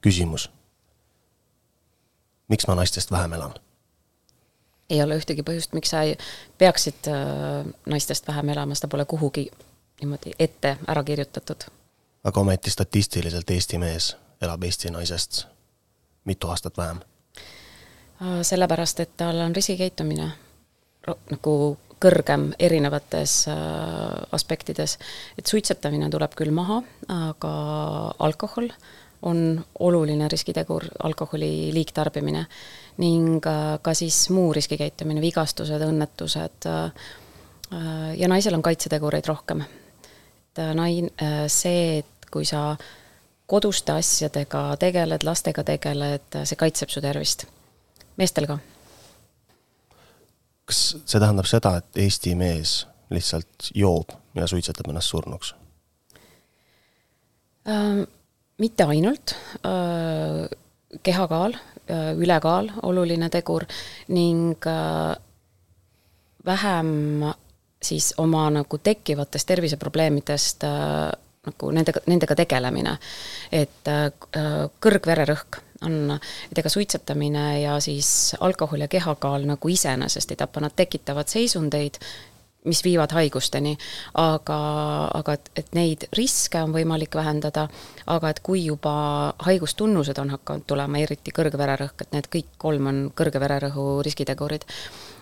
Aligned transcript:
küsimus. 0.00 0.50
miks 2.48 2.66
ma 2.66 2.74
naistest 2.74 3.10
vähem 3.10 3.32
elan? 3.32 3.54
ei 4.90 5.02
ole 5.02 5.18
ühtegi 5.18 5.42
põhjust, 5.46 5.72
miks 5.72 5.92
sa 5.92 6.02
ei 6.02 6.16
peaksid 6.58 7.08
äh, 7.08 7.66
naistest 7.86 8.28
vähem 8.28 8.48
elama, 8.48 8.74
seda 8.74 8.90
pole 8.90 9.04
kuhugi 9.04 9.50
niimoodi 10.00 10.34
ette 10.38 10.76
ära 10.88 11.04
kirjutatud. 11.04 11.68
aga 12.24 12.40
ometi 12.40 12.70
statistiliselt 12.70 13.50
Eesti 13.50 13.78
mees 13.78 14.16
elab 14.42 14.62
Eesti 14.62 14.90
naisest 14.90 15.44
mitu 16.24 16.48
aastat 16.48 16.76
vähem? 16.76 17.00
Äh, 18.22 18.40
sellepärast, 18.42 19.00
et 19.00 19.16
tal 19.16 19.38
on 19.40 19.56
riskikäitumine 19.56 20.30
nagu 21.30 21.54
kõrgem 22.00 22.50
erinevates 22.58 23.44
äh, 23.48 23.56
aspektides. 24.32 24.98
et 25.38 25.46
suitsetamine 25.46 26.10
tuleb 26.10 26.34
küll 26.36 26.50
maha, 26.50 26.82
aga 27.08 27.52
alkohol 28.18 28.70
on 29.22 29.64
oluline 29.78 30.28
riskitegur, 30.28 30.84
alkoholi 31.02 31.70
liigtarbimine 31.74 32.46
ning 33.02 33.46
äh, 33.46 33.78
ka 33.82 33.94
siis 33.94 34.30
muu 34.30 34.52
riskikäitumine, 34.52 35.20
vigastused, 35.20 35.82
õnnetused 35.86 36.70
ja 38.18 38.28
naisel 38.28 38.56
on 38.56 38.62
kaitsetegureid 38.66 39.28
rohkem. 39.30 39.60
et 39.62 40.58
nain-, 40.74 41.12
see, 41.46 41.98
et 41.98 42.26
kui 42.30 42.44
sa 42.44 42.74
koduste 43.46 43.92
asjadega 43.92 44.74
tegeled, 44.78 45.22
lastega 45.22 45.62
tegeled, 45.64 46.42
see 46.42 46.58
kaitseb 46.58 46.90
su 46.90 47.00
tervist. 47.00 47.46
meestel 48.18 48.50
ka 48.50 48.58
kas 50.70 50.80
see 51.02 51.18
tähendab 51.20 51.48
seda, 51.50 51.76
et 51.80 52.00
Eesti 52.04 52.36
mees 52.38 52.84
lihtsalt 53.10 53.70
joob 53.74 54.14
ja 54.38 54.46
suitsetab 54.50 54.90
ennast 54.92 55.10
surnuks 55.10 55.54
äh,? 57.68 58.06
Mitte 58.60 58.86
ainult 58.88 59.34
äh,, 59.64 60.46
kehakaal 61.02 61.56
äh,, 61.56 62.12
ülekaal, 62.16 62.70
oluline 62.82 63.30
tegur 63.32 63.66
ning 64.08 64.56
äh, 64.68 65.16
vähem 66.46 67.24
siis 67.82 68.14
oma 68.18 68.50
nagu 68.50 68.78
tekkivatest 68.78 69.48
terviseprobleemidest 69.48 70.64
äh, 70.64 71.10
nagu 71.46 71.70
nendega, 71.72 72.00
nendega 72.06 72.36
tegelemine. 72.36 72.98
et 73.52 73.88
äh, 73.88 74.10
kõrgvererõhk 74.80 75.60
on, 75.86 76.18
et 76.52 76.58
ega 76.58 76.68
suitsetamine 76.68 77.44
ja 77.62 77.78
siis 77.80 78.34
alkohol 78.40 78.84
ja 78.84 78.88
kehakaal 78.88 79.46
nagu 79.48 79.68
iseenesest 79.68 80.34
ei 80.34 80.40
tapa, 80.40 80.60
nad 80.60 80.76
tekitavad 80.76 81.28
seisundeid, 81.32 81.96
mis 82.68 82.82
viivad 82.84 83.12
haigusteni, 83.16 83.72
aga, 84.20 84.58
aga 85.16 85.36
et, 85.38 85.50
et 85.56 85.70
neid 85.76 86.04
riske 86.16 86.60
on 86.60 86.74
võimalik 86.74 87.14
vähendada, 87.16 87.66
aga 88.12 88.32
et 88.32 88.42
kui 88.44 88.66
juba 88.66 88.92
haigustunnused 89.46 90.18
on 90.20 90.34
hakanud 90.36 90.66
tulema, 90.68 91.00
eriti 91.00 91.32
kõrge 91.36 91.60
vererõhk, 91.60 92.04
et 92.04 92.16
need 92.16 92.28
kõik 92.32 92.50
kolm 92.60 92.90
on 92.92 93.04
kõrge 93.16 93.40
vererõhu 93.40 93.86
riskitegurid, 94.04 94.66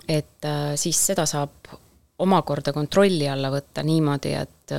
et 0.09 0.49
äh, 0.49 0.73
siis 0.81 0.99
seda 1.13 1.29
saab 1.31 1.71
omakorda 2.19 2.75
kontrolli 2.75 3.29
alla 3.31 3.53
võtta 3.55 3.85
niimoodi, 3.87 4.35
et 4.35 4.75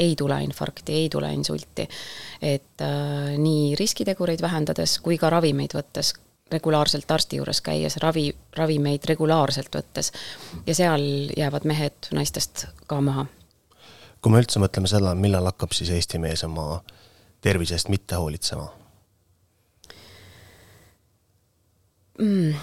ei 0.00 0.16
tule 0.16 0.38
infarkti, 0.44 0.94
ei 0.96 1.08
tule 1.12 1.32
insulti. 1.34 1.88
et 2.40 2.80
äh, 2.80 3.36
nii 3.36 3.74
riskitegureid 3.76 4.40
vähendades 4.40 4.98
kui 5.04 5.18
ka 5.20 5.30
ravimeid 5.30 5.76
võttes, 5.76 6.14
regulaarselt 6.52 7.10
arsti 7.10 7.40
juures 7.40 7.60
käies, 7.64 7.96
ravi, 8.02 8.30
ravimeid 8.56 9.04
regulaarselt 9.08 9.74
võttes 9.76 10.12
ja 10.66 10.74
seal 10.74 11.30
jäävad 11.36 11.66
mehed 11.68 12.10
naistest 12.16 12.66
ka 12.86 13.00
maha. 13.00 13.26
kui 14.22 14.32
me 14.32 14.42
üldse 14.42 14.60
mõtleme 14.62 14.90
selle, 14.90 15.14
millal 15.14 15.48
hakkab 15.52 15.72
siis 15.76 15.90
Eesti 15.90 16.18
mees 16.18 16.44
oma 16.44 16.82
tervise 17.40 17.74
eest 17.74 17.88
mitte 17.88 18.20
hoolitsema 18.20 18.68
mm.? 22.18 22.54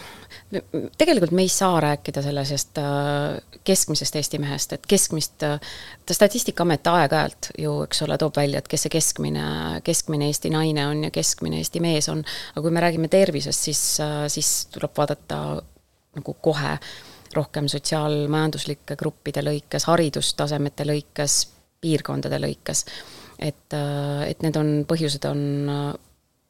Tegelikult 0.97 1.31
me 1.35 1.43
ei 1.43 1.49
saa 1.51 1.79
rääkida 1.83 2.21
sellisest 2.23 2.77
äh, 2.77 2.85
keskmisest 3.67 4.15
Eesti 4.15 4.39
mehest, 4.39 4.73
et 4.73 4.85
keskmist, 4.87 5.43
äh, 5.43 5.59
Statistikaamet 6.11 6.87
aeg-ajalt 6.87 7.49
ju, 7.59 7.73
eks 7.83 8.01
ole, 8.05 8.17
toob 8.17 8.39
välja, 8.39 8.61
et 8.61 8.69
kes 8.71 8.85
see 8.87 8.93
keskmine, 8.93 9.43
keskmine 9.83 10.29
Eesti 10.31 10.51
naine 10.53 10.87
on 10.87 11.03
ja 11.07 11.11
keskmine 11.11 11.59
Eesti 11.59 11.83
mees 11.83 12.07
on, 12.13 12.23
aga 12.53 12.63
kui 12.63 12.71
me 12.71 12.83
räägime 12.83 13.11
tervisest, 13.11 13.67
siis, 13.67 13.83
äh, 14.03 14.23
siis 14.31 14.53
tuleb 14.71 14.95
vaadata 14.97 15.41
nagu 16.17 16.37
kohe 16.41 16.77
rohkem 17.35 17.67
sotsiaalmajanduslike 17.67 18.95
gruppide 18.97 19.43
lõikes, 19.43 19.89
haridustasemete 19.91 20.87
lõikes, 20.87 21.41
piirkondade 21.83 22.39
lõikes. 22.39 22.85
et, 23.37 23.73
et 24.25 24.41
need 24.41 24.55
on, 24.57 24.69
põhjused 24.89 25.27
on, 25.29 25.41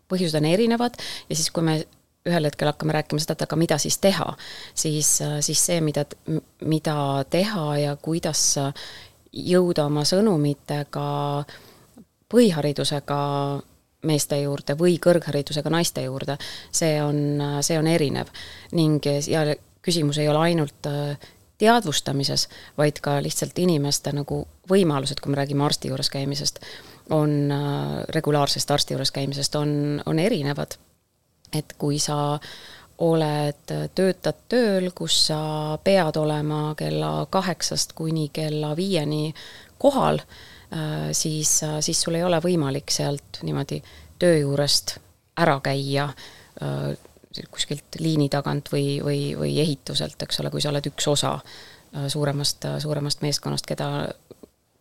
põhjused 0.07 0.37
on 0.39 0.45
erinevad 0.47 0.95
ja 1.27 1.35
siis, 1.35 1.49
kui 1.51 1.65
me 1.65 1.81
ühel 2.27 2.49
hetkel 2.49 2.71
hakkame 2.71 2.95
rääkima 2.97 3.23
seda, 3.23 3.38
et 3.38 3.45
aga 3.47 3.59
mida 3.59 3.77
siis 3.81 3.97
teha, 4.03 4.27
siis, 4.75 5.17
siis 5.45 5.65
see, 5.69 5.79
mida, 5.81 6.05
mida 6.65 6.97
teha 7.29 7.65
ja 7.81 7.95
kuidas 8.01 8.43
jõuda 9.31 9.88
oma 9.88 10.03
sõnumitega 10.07 11.07
põhiharidusega 12.31 13.21
meeste 14.07 14.39
juurde 14.41 14.75
või 14.79 14.97
kõrgharidusega 15.01 15.71
naiste 15.73 16.03
juurde, 16.05 16.38
see 16.71 16.99
on, 17.03 17.41
see 17.65 17.79
on 17.79 17.88
erinev. 17.89 18.29
ning, 18.71 19.03
ja 19.27 19.44
küsimus 19.81 20.19
ei 20.21 20.29
ole 20.29 20.39
ainult 20.51 20.88
teadvustamises, 21.57 22.47
vaid 22.77 22.99
ka 23.01 23.17
lihtsalt 23.23 23.57
inimeste 23.59 24.13
nagu 24.13 24.44
võimalused, 24.69 25.19
kui 25.21 25.33
me 25.33 25.39
räägime 25.39 25.65
arsti 25.65 25.89
juures 25.89 26.09
käimisest, 26.13 26.59
on 27.09 27.49
regulaarsest 28.13 28.71
arsti 28.71 28.94
juures 28.94 29.11
käimisest, 29.15 29.55
on, 29.55 30.01
on 30.05 30.19
erinevad 30.19 30.77
et 31.53 31.73
kui 31.77 31.99
sa 31.99 32.39
oled, 32.97 33.73
töötad 33.95 34.37
tööl, 34.49 34.89
kus 34.95 35.19
sa 35.29 35.77
pead 35.83 36.17
olema 36.17 36.73
kella 36.77 37.27
kaheksast 37.29 37.93
kuni 37.97 38.29
kella 38.33 38.73
viieni 38.77 39.33
kohal, 39.77 40.21
äh, 40.73 41.09
siis, 41.11 41.59
siis 41.79 42.01
sul 42.01 42.17
ei 42.17 42.25
ole 42.25 42.41
võimalik 42.43 42.91
sealt 42.93 43.41
niimoodi 43.45 43.81
töö 44.19 44.39
juurest 44.39 44.97
ära 45.37 45.59
käia 45.61 46.07
äh, 46.09 46.95
kuskilt 47.53 47.99
liini 48.01 48.31
tagant 48.33 48.71
või, 48.73 48.97
või, 49.03 49.21
või 49.37 49.53
ehituselt, 49.61 50.17
eks 50.25 50.41
ole, 50.41 50.49
kui 50.49 50.63
sa 50.63 50.71
oled 50.73 50.89
üks 50.89 51.07
osa 51.11 51.35
äh, 51.37 52.07
suuremast, 52.09 52.65
suuremast 52.81 53.21
meeskonnast, 53.21 53.69
keda, 53.69 54.07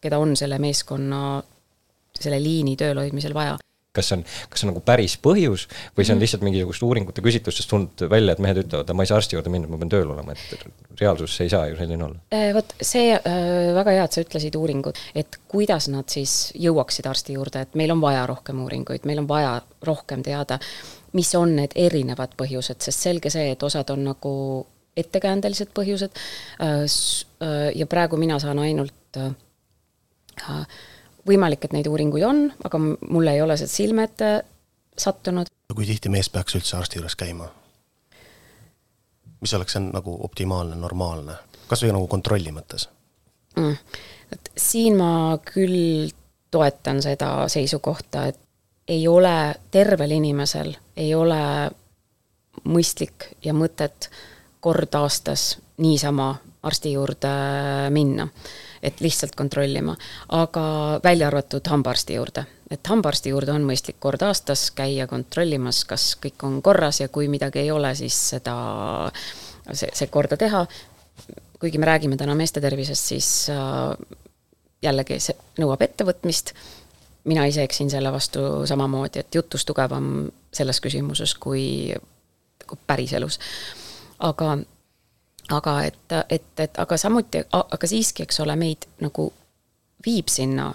keda 0.01 0.23
on 0.23 0.33
selle 0.41 0.59
meeskonna, 0.63 1.43
selle 2.17 2.41
liini 2.41 2.79
tööl 2.81 3.05
hoidmisel 3.05 3.37
vaja 3.37 3.59
kas 3.97 4.11
see 4.11 4.19
on, 4.19 4.25
kas 4.51 4.63
see 4.63 4.69
on 4.69 4.73
nagu 4.75 4.83
päris 4.87 5.17
põhjus 5.23 5.67
või 5.97 6.05
see 6.05 6.13
on 6.13 6.19
mhm. 6.19 6.25
lihtsalt 6.25 6.45
mingisugust 6.47 6.85
uuringute 6.87 7.25
küsitlustest 7.25 7.71
tulnud 7.73 8.07
välja, 8.13 8.37
et 8.37 8.43
mehed 8.45 8.61
ütlevad, 8.63 8.89
et 8.89 8.99
ma 8.99 9.07
ei 9.07 9.11
saa 9.11 9.21
arsti 9.21 9.39
juurde 9.39 9.53
minna, 9.53 9.71
ma 9.71 9.81
pean 9.81 9.93
tööl 9.93 10.13
olema, 10.13 10.37
et 10.37 10.67
reaalsus 11.01 11.37
ei 11.45 11.53
saa 11.53 11.67
ju 11.71 11.79
selline 11.79 12.07
olla? 12.07 12.21
Äh, 12.35 12.51
vot 12.57 12.77
see, 12.81 13.15
äh, 13.17 13.73
väga 13.77 13.97
hea, 13.97 14.05
et 14.07 14.17
sa 14.17 14.25
ütlesid 14.25 14.59
uuringud, 14.59 15.01
et 15.19 15.41
kuidas 15.51 15.89
nad 15.93 16.09
siis 16.13 16.37
jõuaksid 16.61 17.09
arsti 17.11 17.37
juurde, 17.39 17.67
et 17.67 17.79
meil 17.79 17.95
on 17.95 18.03
vaja 18.05 18.27
rohkem 18.29 18.63
uuringuid, 18.65 19.09
meil 19.09 19.25
on 19.25 19.29
vaja 19.31 19.59
rohkem 19.87 20.25
teada, 20.27 20.61
mis 21.17 21.33
on 21.39 21.55
need 21.59 21.77
erinevad 21.79 22.35
põhjused, 22.39 22.83
sest 22.85 23.09
selge 23.09 23.33
see, 23.33 23.51
et 23.55 23.63
osad 23.67 23.91
on 23.95 24.05
nagu 24.11 24.35
ettekäändelised 24.97 25.73
põhjused 25.77 26.17
äh, 26.65 26.85
ja 27.77 27.87
praegu 27.89 28.21
mina 28.21 28.39
saan 28.41 28.59
ainult 28.65 28.95
võimalik, 31.27 31.65
et 31.67 31.75
neid 31.77 31.89
uuringuid 31.91 32.25
on, 32.27 32.43
aga 32.65 32.81
mulle 32.81 33.35
ei 33.35 33.43
ole 33.43 33.57
see 33.61 33.71
silme 33.71 34.07
ette 34.09 34.31
sattunud. 34.99 35.51
kui 35.75 35.87
tihti 35.87 36.09
mees 36.13 36.31
peaks 36.31 36.57
üldse 36.59 36.77
arsti 36.79 37.01
juures 37.01 37.17
käima? 37.17 37.49
mis 39.41 39.55
oleks 39.55 39.77
nagu 39.79 40.17
optimaalne, 40.25 40.77
normaalne, 40.81 41.37
kas 41.69 41.83
või 41.85 41.93
nagu 41.93 42.07
kontrolli 42.11 42.53
mõttes 42.55 42.89
mm.? 43.57 43.77
et 44.33 44.51
siin 44.57 44.97
ma 44.97 45.39
küll 45.45 46.09
toetan 46.51 47.03
seda 47.03 47.49
seisukohta, 47.53 48.27
et 48.27 48.41
ei 48.89 49.09
ole, 49.09 49.55
tervel 49.71 50.15
inimesel 50.17 50.73
ei 50.97 51.15
ole 51.15 51.41
mõistlik 52.65 53.33
ja 53.45 53.53
mõtet 53.55 54.09
kord 54.61 54.95
aastas 54.95 55.57
niisama 55.83 56.31
arsti 56.67 56.93
juurde 56.95 57.33
minna 57.93 58.29
et 58.83 59.01
lihtsalt 59.01 59.35
kontrollima, 59.37 59.97
aga 60.29 60.67
välja 61.05 61.31
arvatud 61.31 61.67
hambaarsti 61.71 62.15
juurde. 62.15 62.45
et 62.71 62.87
hambaarsti 62.87 63.31
juurde 63.31 63.53
on 63.53 63.63
mõistlik 63.63 64.01
kord 64.03 64.23
aastas 64.27 64.71
käia 64.75 65.07
kontrollimas, 65.07 65.85
kas 65.85 66.17
kõik 66.23 66.43
on 66.43 66.63
korras 66.63 67.01
ja 67.01 67.09
kui 67.09 67.29
midagi 67.29 67.59
ei 67.63 67.71
ole, 67.71 67.95
siis 67.95 68.17
seda, 68.31 68.57
see, 69.73 69.91
see 69.93 70.07
korda 70.11 70.37
teha, 70.37 70.67
kuigi 71.61 71.79
me 71.79 71.87
räägime 71.87 72.17
täna 72.17 72.35
meeste 72.35 72.61
tervisest, 72.61 73.13
siis 73.15 73.29
äh, 73.51 73.95
jällegi 74.83 75.21
see 75.23 75.37
nõuab 75.63 75.85
ettevõtmist, 75.87 76.53
mina 77.27 77.47
ise 77.47 77.63
eksin 77.67 77.91
selle 77.91 78.13
vastu 78.13 78.67
samamoodi, 78.67 79.23
et 79.23 79.35
jutust 79.35 79.67
tugevam 79.69 80.29
selles 80.55 80.81
küsimuses 80.83 81.35
kui, 81.39 81.95
kui 82.67 82.79
päriselus. 82.87 83.39
aga 84.19 84.57
aga 85.51 85.77
et, 85.87 86.17
et, 86.31 86.49
et 86.59 86.79
aga 86.79 86.97
samuti, 86.99 87.45
aga 87.53 87.87
siiski, 87.87 88.27
eks 88.27 88.41
ole, 88.43 88.57
meid 88.57 88.89
nagu 89.01 89.31
viib 90.07 90.29
sinna 90.31 90.73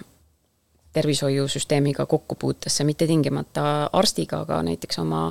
tervishoiusüsteemiga 0.92 2.06
kokkupuutesse, 2.06 2.84
mitte 2.84 3.06
tingimata 3.06 3.90
arstiga, 3.92 4.42
aga 4.44 4.60
näiteks 4.66 4.98
oma, 5.00 5.22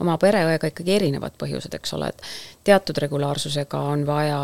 oma 0.00 0.14
pereõega 0.18 0.70
ikkagi 0.70 0.94
erinevad 0.94 1.34
põhjused, 1.40 1.74
eks 1.74 1.94
ole, 1.98 2.12
et 2.12 2.28
teatud 2.68 2.98
regulaarsusega 3.02 3.80
on 3.94 4.04
vaja 4.06 4.38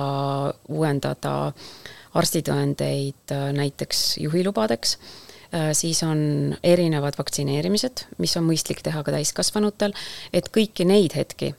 uuendada 0.68 1.36
arstitõendeid 2.18 3.34
äh, 3.34 3.48
näiteks 3.54 4.02
juhilubadeks, 4.22 4.96
äh, 5.54 5.70
siis 5.78 6.02
on 6.02 6.56
erinevad 6.62 7.18
vaktsineerimised, 7.18 8.08
mis 8.18 8.34
on 8.38 8.46
mõistlik 8.50 8.82
teha 8.82 9.02
ka 9.06 9.14
täiskasvanutel, 9.14 9.94
et 10.34 10.50
kõiki 10.54 10.86
neid 10.90 11.14
hetki 11.14 11.54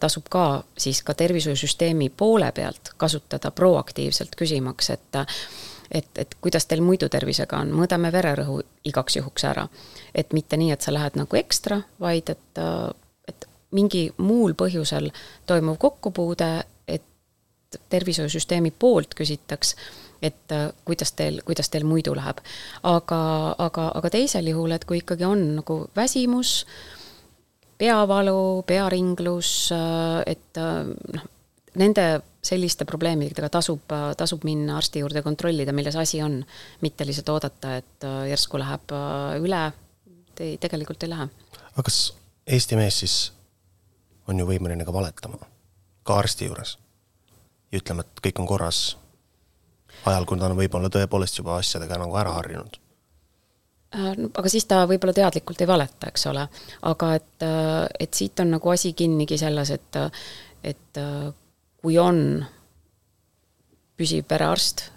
tasub 0.00 0.26
ka 0.30 0.64
siis 0.78 1.02
ka 1.06 1.14
tervishoiusüsteemi 1.14 2.08
poole 2.10 2.48
pealt 2.52 2.90
kasutada 2.96 3.50
proaktiivselt, 3.50 4.34
küsimaks, 4.36 4.90
et 4.90 5.22
et, 5.90 6.18
et 6.18 6.34
kuidas 6.40 6.66
teil 6.66 6.82
muidu 6.82 7.08
tervisega 7.08 7.58
on, 7.60 7.72
mõõdame 7.76 8.10
vererõhu 8.12 8.60
igaks 8.88 9.16
juhuks 9.16 9.44
ära. 9.44 9.68
et 10.14 10.32
mitte 10.32 10.56
nii, 10.56 10.72
et 10.72 10.80
sa 10.80 10.92
lähed 10.92 11.18
nagu 11.18 11.36
ekstra, 11.36 11.80
vaid 12.00 12.30
et, 12.30 12.62
et 13.28 13.46
mingi 13.70 14.08
muul 14.18 14.54
põhjusel 14.58 15.10
toimuv 15.46 15.78
kokkupuude, 15.78 16.64
et 16.88 17.78
tervishoiusüsteemi 17.90 18.70
poolt 18.70 19.14
küsitaks, 19.14 19.74
et 20.22 20.56
kuidas 20.84 21.12
teil, 21.12 21.40
kuidas 21.44 21.68
teil 21.70 21.84
muidu 21.84 22.14
läheb. 22.16 22.40
aga, 22.82 23.22
aga, 23.58 23.90
aga 23.94 24.10
teisel 24.10 24.50
juhul, 24.50 24.72
et 24.72 24.84
kui 24.84 25.02
ikkagi 25.02 25.24
on 25.24 25.46
nagu 25.60 25.80
väsimus, 25.96 26.66
peavalu, 27.84 28.64
pearinglus, 28.64 29.50
et 30.24 30.56
noh, 30.56 31.26
nende 31.76 32.06
selliste 32.44 32.84
probleemidega 32.84 33.48
tasub, 33.52 33.92
tasub 34.16 34.44
minna 34.44 34.78
arsti 34.78 35.02
juurde 35.02 35.22
kontrollida, 35.24 35.72
milles 35.72 35.96
asi 35.96 36.20
on, 36.22 36.38
mitte 36.84 37.06
lihtsalt 37.06 37.32
oodata, 37.32 37.76
et 37.80 38.06
äh, 38.06 38.18
järsku 38.32 38.60
läheb 38.60 38.94
äh, 38.94 39.38
üle, 39.42 39.62
ei, 40.40 40.58
tegelikult 40.60 41.04
ei 41.06 41.12
lähe. 41.14 41.28
aga 41.64 41.86
kas 41.86 41.98
Eesti 42.44 42.76
mees 42.76 42.98
siis 43.00 43.16
on 44.28 44.38
ju 44.38 44.46
võimeline 44.48 44.84
ka 44.84 44.92
valetama, 44.92 45.40
ka 46.04 46.18
arsti 46.20 46.50
juures? 46.50 46.76
ja 47.72 47.80
ütlema, 47.80 48.04
et 48.04 48.24
kõik 48.28 48.40
on 48.42 48.48
korras, 48.48 48.80
ajal, 50.04 50.28
kui 50.28 50.38
ta 50.38 50.50
on 50.50 50.58
võib-olla 50.58 50.92
tõepoolest 50.92 51.40
juba 51.40 51.58
asjadega 51.62 51.98
nagu 52.02 52.20
ära 52.20 52.36
harjunud? 52.36 52.80
Äh, 53.94 54.10
aga 54.26 54.50
siis 54.52 54.66
ta 54.70 54.82
võib-olla 54.90 55.14
teadlikult 55.16 55.60
ei 55.60 55.70
valeta, 55.70 56.10
eks 56.10 56.26
ole, 56.32 56.48
aga 56.90 57.14
et, 57.20 57.46
et 58.00 58.14
siit 58.14 58.40
on 58.42 58.56
nagu 58.56 58.74
asi 58.74 58.92
kinnigi 58.92 59.38
selles, 59.38 59.70
et, 59.74 60.02
et 60.64 61.00
kui 61.84 61.98
on 62.00 62.18
püsiv 63.98 64.26
perearst, 64.28 64.88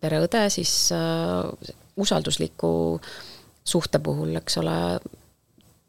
pereõde, 0.00 0.44
siis 0.52 0.72
äh, 0.96 1.74
usaldusliku 2.00 2.72
suhte 3.64 4.00
puhul, 4.02 4.32
eks 4.40 4.56
ole, 4.62 4.76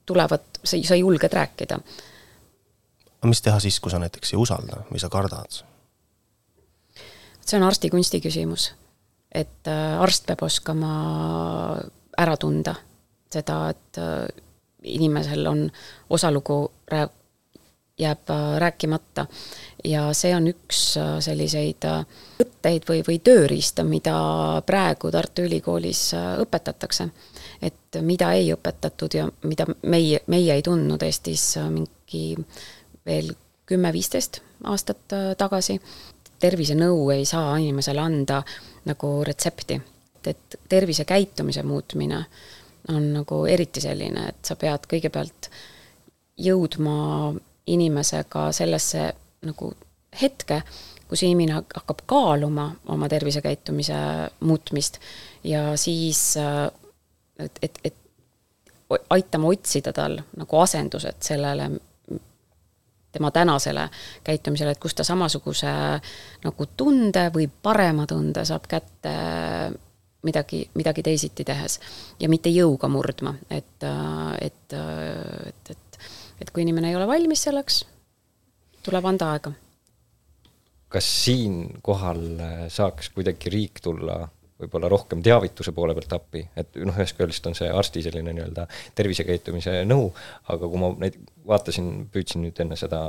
tulevad, 0.06 0.44
sa, 0.64 0.76
sa 0.76 0.98
julged 1.00 1.34
rääkida. 1.34 1.80
aga 3.22 3.30
mis 3.30 3.42
teha 3.42 3.60
siis, 3.64 3.80
kui 3.80 3.94
sa 3.94 4.02
näiteks 4.02 4.34
ei 4.34 4.42
usalda 4.42 4.84
või 4.92 5.00
sa 5.00 5.10
kardad? 5.14 5.62
see 7.42 7.58
on 7.58 7.68
arsti 7.68 7.90
kunsti 7.90 8.22
küsimus. 8.22 8.72
et 9.32 9.68
äh, 9.68 10.02
arst 10.02 10.28
peab 10.28 10.44
oskama 10.44 10.92
ära 12.18 12.38
tunda 12.38 12.76
seda, 13.32 13.70
et 13.72 13.98
äh, 13.98 14.28
inimesel 14.84 15.48
on 15.48 15.66
osalugu 16.10 16.72
rää-, 16.92 17.10
jääb 18.00 18.30
äh, 18.30 18.60
rääkimata. 18.60 19.26
ja 19.84 20.14
see 20.14 20.36
on 20.36 20.48
üks 20.48 20.82
äh, 20.98 21.16
selliseid 21.20 21.88
võtteid 22.40 22.86
või, 22.90 23.02
või 23.08 23.20
tööriista, 23.24 23.84
mida 23.84 24.16
praegu 24.66 25.12
Tartu 25.12 25.46
Ülikoolis 25.48 26.12
õpetatakse. 26.44 27.10
et 27.62 28.02
mida 28.02 28.34
ei 28.34 28.54
õpetatud 28.54 29.16
ja 29.16 29.30
mida 29.44 29.66
meie, 29.82 30.22
meie 30.28 30.54
ei 30.54 30.62
tundnud 30.62 31.02
Eestis 31.04 31.56
mingi 31.70 32.36
veel 33.06 33.34
kümme-viisteist 33.66 34.42
aastat 34.64 35.18
tagasi. 35.38 35.82
tervisenõu 36.40 37.10
ei 37.10 37.26
saa 37.26 37.58
inimesele 37.58 38.02
anda 38.02 38.44
nagu 38.86 39.24
retsepti, 39.24 39.82
et 40.28 40.60
tervisekäitumise 40.70 41.64
muutmine 41.64 42.26
on 42.90 43.14
nagu 43.14 43.46
eriti 43.46 43.82
selline, 43.82 44.28
et 44.30 44.46
sa 44.46 44.56
pead 44.56 44.88
kõigepealt 44.90 45.50
jõudma 46.42 47.34
inimesega 47.70 48.48
sellesse 48.56 49.12
nagu 49.46 49.74
hetke, 50.22 50.62
kus 51.08 51.24
inimene 51.24 51.60
hakkab 51.60 52.02
kaaluma 52.10 52.70
oma 52.90 53.10
tervisekäitumise 53.12 54.00
muutmist 54.48 55.00
ja 55.44 55.76
siis 55.78 56.36
et, 57.40 57.60
et, 57.62 57.80
et 57.84 57.96
aitama 59.10 59.52
otsida 59.52 59.94
tal 59.94 60.18
nagu 60.38 60.60
asendused 60.60 61.22
sellele 61.24 61.70
tema 63.12 63.32
tänasele 63.32 63.90
käitumisele, 64.24 64.72
et 64.72 64.80
kust 64.80 64.98
ta 64.98 65.04
samasuguse 65.04 65.72
nagu 66.44 66.68
tunde 66.78 67.28
või 67.36 67.50
parema 67.64 68.08
tunde 68.08 68.46
saab 68.48 68.68
kätte 68.72 69.16
midagi, 70.24 70.64
midagi 70.78 71.04
teisiti 71.04 71.46
tehes 71.48 71.80
ja 72.20 72.30
mitte 72.30 72.50
jõuga 72.54 72.90
murdma, 72.92 73.36
et, 73.50 73.88
et, 74.42 74.76
et, 74.78 75.72
et 75.72 75.92
et 76.42 76.50
kui 76.50 76.66
inimene 76.66 76.90
ei 76.90 76.98
ole 76.98 77.08
valmis 77.10 77.46
selleks, 77.48 77.84
tuleb 78.86 79.06
anda 79.14 79.34
aega. 79.36 79.54
kas 80.92 81.08
siinkohal 81.24 82.24
saaks 82.68 83.14
kuidagi 83.16 83.52
riik 83.54 83.80
tulla 83.84 84.26
võib-olla 84.62 84.90
rohkem 84.92 85.22
teavituse 85.26 85.72
poole 85.74 85.94
pealt 85.98 86.12
appi, 86.18 86.42
et 86.60 86.76
noh, 86.86 86.98
ühest 87.00 87.16
küljest 87.18 87.48
on 87.50 87.56
see 87.58 87.70
arsti 87.72 88.04
selline 88.06 88.34
nii-öelda 88.36 88.68
tervisekäitumise 88.98 89.80
nõu, 89.88 90.12
aga 90.54 90.70
kui 90.70 90.82
ma 90.82 90.92
neid 91.02 91.18
vaatasin, 91.48 91.88
püüdsin 92.14 92.44
nüüd 92.46 92.62
enne 92.62 92.78
seda 92.78 93.00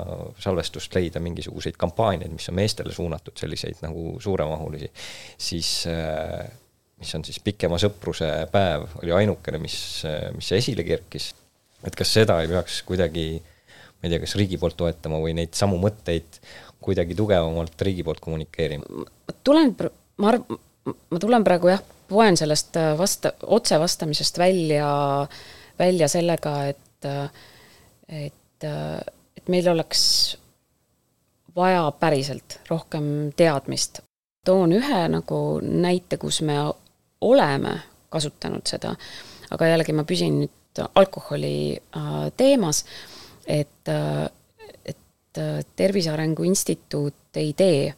salvestust 0.41 0.95
leida 0.97 1.21
mingisuguseid 1.21 1.77
kampaaniaid, 1.81 2.33
mis 2.33 2.49
on 2.49 2.57
meestele 2.57 2.95
suunatud, 2.95 3.37
selliseid 3.37 3.83
nagu 3.85 4.15
suuremahulisi, 4.23 4.89
siis 5.51 5.75
äh, 5.93 6.47
mis 7.03 7.15
on 7.19 7.27
siis 7.27 7.43
pikema 7.43 7.79
sõpruse 7.83 8.31
päev, 8.53 8.89
oli 9.03 9.15
ainukene, 9.23 9.59
mis, 9.63 9.77
mis 10.37 10.53
esile 10.55 10.87
kerkis 10.87 11.33
et 11.87 11.97
kas 11.99 12.13
seda 12.19 12.39
ei 12.43 12.51
peaks 12.51 12.81
kuidagi, 12.87 13.27
ma 13.39 14.07
ei 14.07 14.13
tea, 14.13 14.21
kas 14.23 14.37
riigi 14.39 14.59
poolt 14.61 14.77
toetama 14.79 15.21
või 15.23 15.35
neid 15.39 15.55
samu 15.59 15.79
mõtteid 15.83 16.39
kuidagi 16.83 17.17
tugevamalt 17.19 17.87
riigi 17.87 18.05
poolt 18.07 18.23
kommunikeerima? 18.23 19.07
tulen, 19.47 19.75
ma 20.23 20.33
arv-, 20.33 20.61
ma 20.87 21.23
tulen 21.23 21.47
praegu 21.47 21.73
jah, 21.73 21.83
poen 22.11 22.39
sellest 22.39 22.79
äh, 22.79 22.93
vasta-, 22.99 23.35
otse 23.43 23.79
vastamisest 23.83 24.39
välja, 24.39 24.93
välja 25.79 26.11
sellega, 26.11 26.55
et, 26.71 27.09
äh, 27.09 27.43
et, 28.29 28.69
äh, 28.69 29.03
et 29.37 29.53
meil 29.53 29.73
oleks 29.75 30.05
vaja 31.57 31.85
päriselt 32.01 32.61
rohkem 32.71 33.33
teadmist. 33.37 34.01
toon 34.47 34.73
ühe 34.75 35.03
nagu 35.09 35.37
näite, 35.63 36.17
kus 36.19 36.41
me 36.43 36.57
oleme 37.23 37.79
kasutanud 38.13 38.67
seda, 38.69 38.93
aga 39.51 39.71
jällegi 39.73 39.95
ma 39.97 40.05
püsin 40.09 40.43
nüüd 40.43 40.83
alkoholi 40.95 41.77
äh, 41.77 42.33
teemas, 42.37 42.85
et, 43.47 43.89
äh, 43.89 44.29
et 44.85 45.39
äh, 45.39 45.65
Tervise 45.77 46.13
Arengu 46.13 46.43
Instituut 46.43 47.37
ei 47.37 47.53
tee 47.57 47.95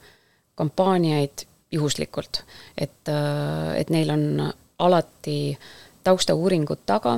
kampaaniaid 0.54 1.46
juhuslikult, 1.74 2.44
et, 2.78 3.08
et 3.74 3.88
neil 3.90 4.10
on 4.14 4.52
alati 4.78 5.58
taustauuringud 6.06 6.84
taga 6.86 7.16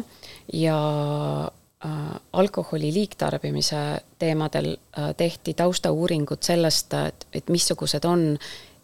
ja 0.57 0.79
alkoholi 2.33 2.89
liigtarbimise 2.95 3.83
teemadel 4.19 4.71
tehti 5.21 5.53
taustauuringud 5.55 6.41
sellest, 6.41 6.97
et, 6.97 7.27
et 7.37 7.53
missugused 7.53 8.09
on 8.09 8.25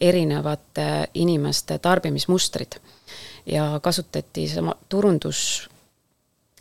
erinevate 0.03 1.09
inimeste 1.15 1.79
tarbimismustrid. 1.79 2.81
ja 3.47 3.81
kasutati 3.83 4.49
sama 4.49 4.75
turundus 4.89 5.69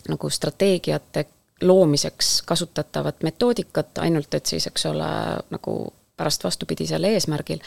nagu 0.10 0.30
strateegiate 0.30 1.26
loomiseks 1.62 2.42
kasutatavat 2.42 3.24
metoodikat, 3.24 3.98
ainult 3.98 4.34
et 4.34 4.46
siis, 4.46 4.68
eks 4.68 4.86
ole, 4.90 5.10
nagu 5.50 5.94
pärast 6.18 6.44
vastupidisel 6.44 7.04
eesmärgil. 7.04 7.60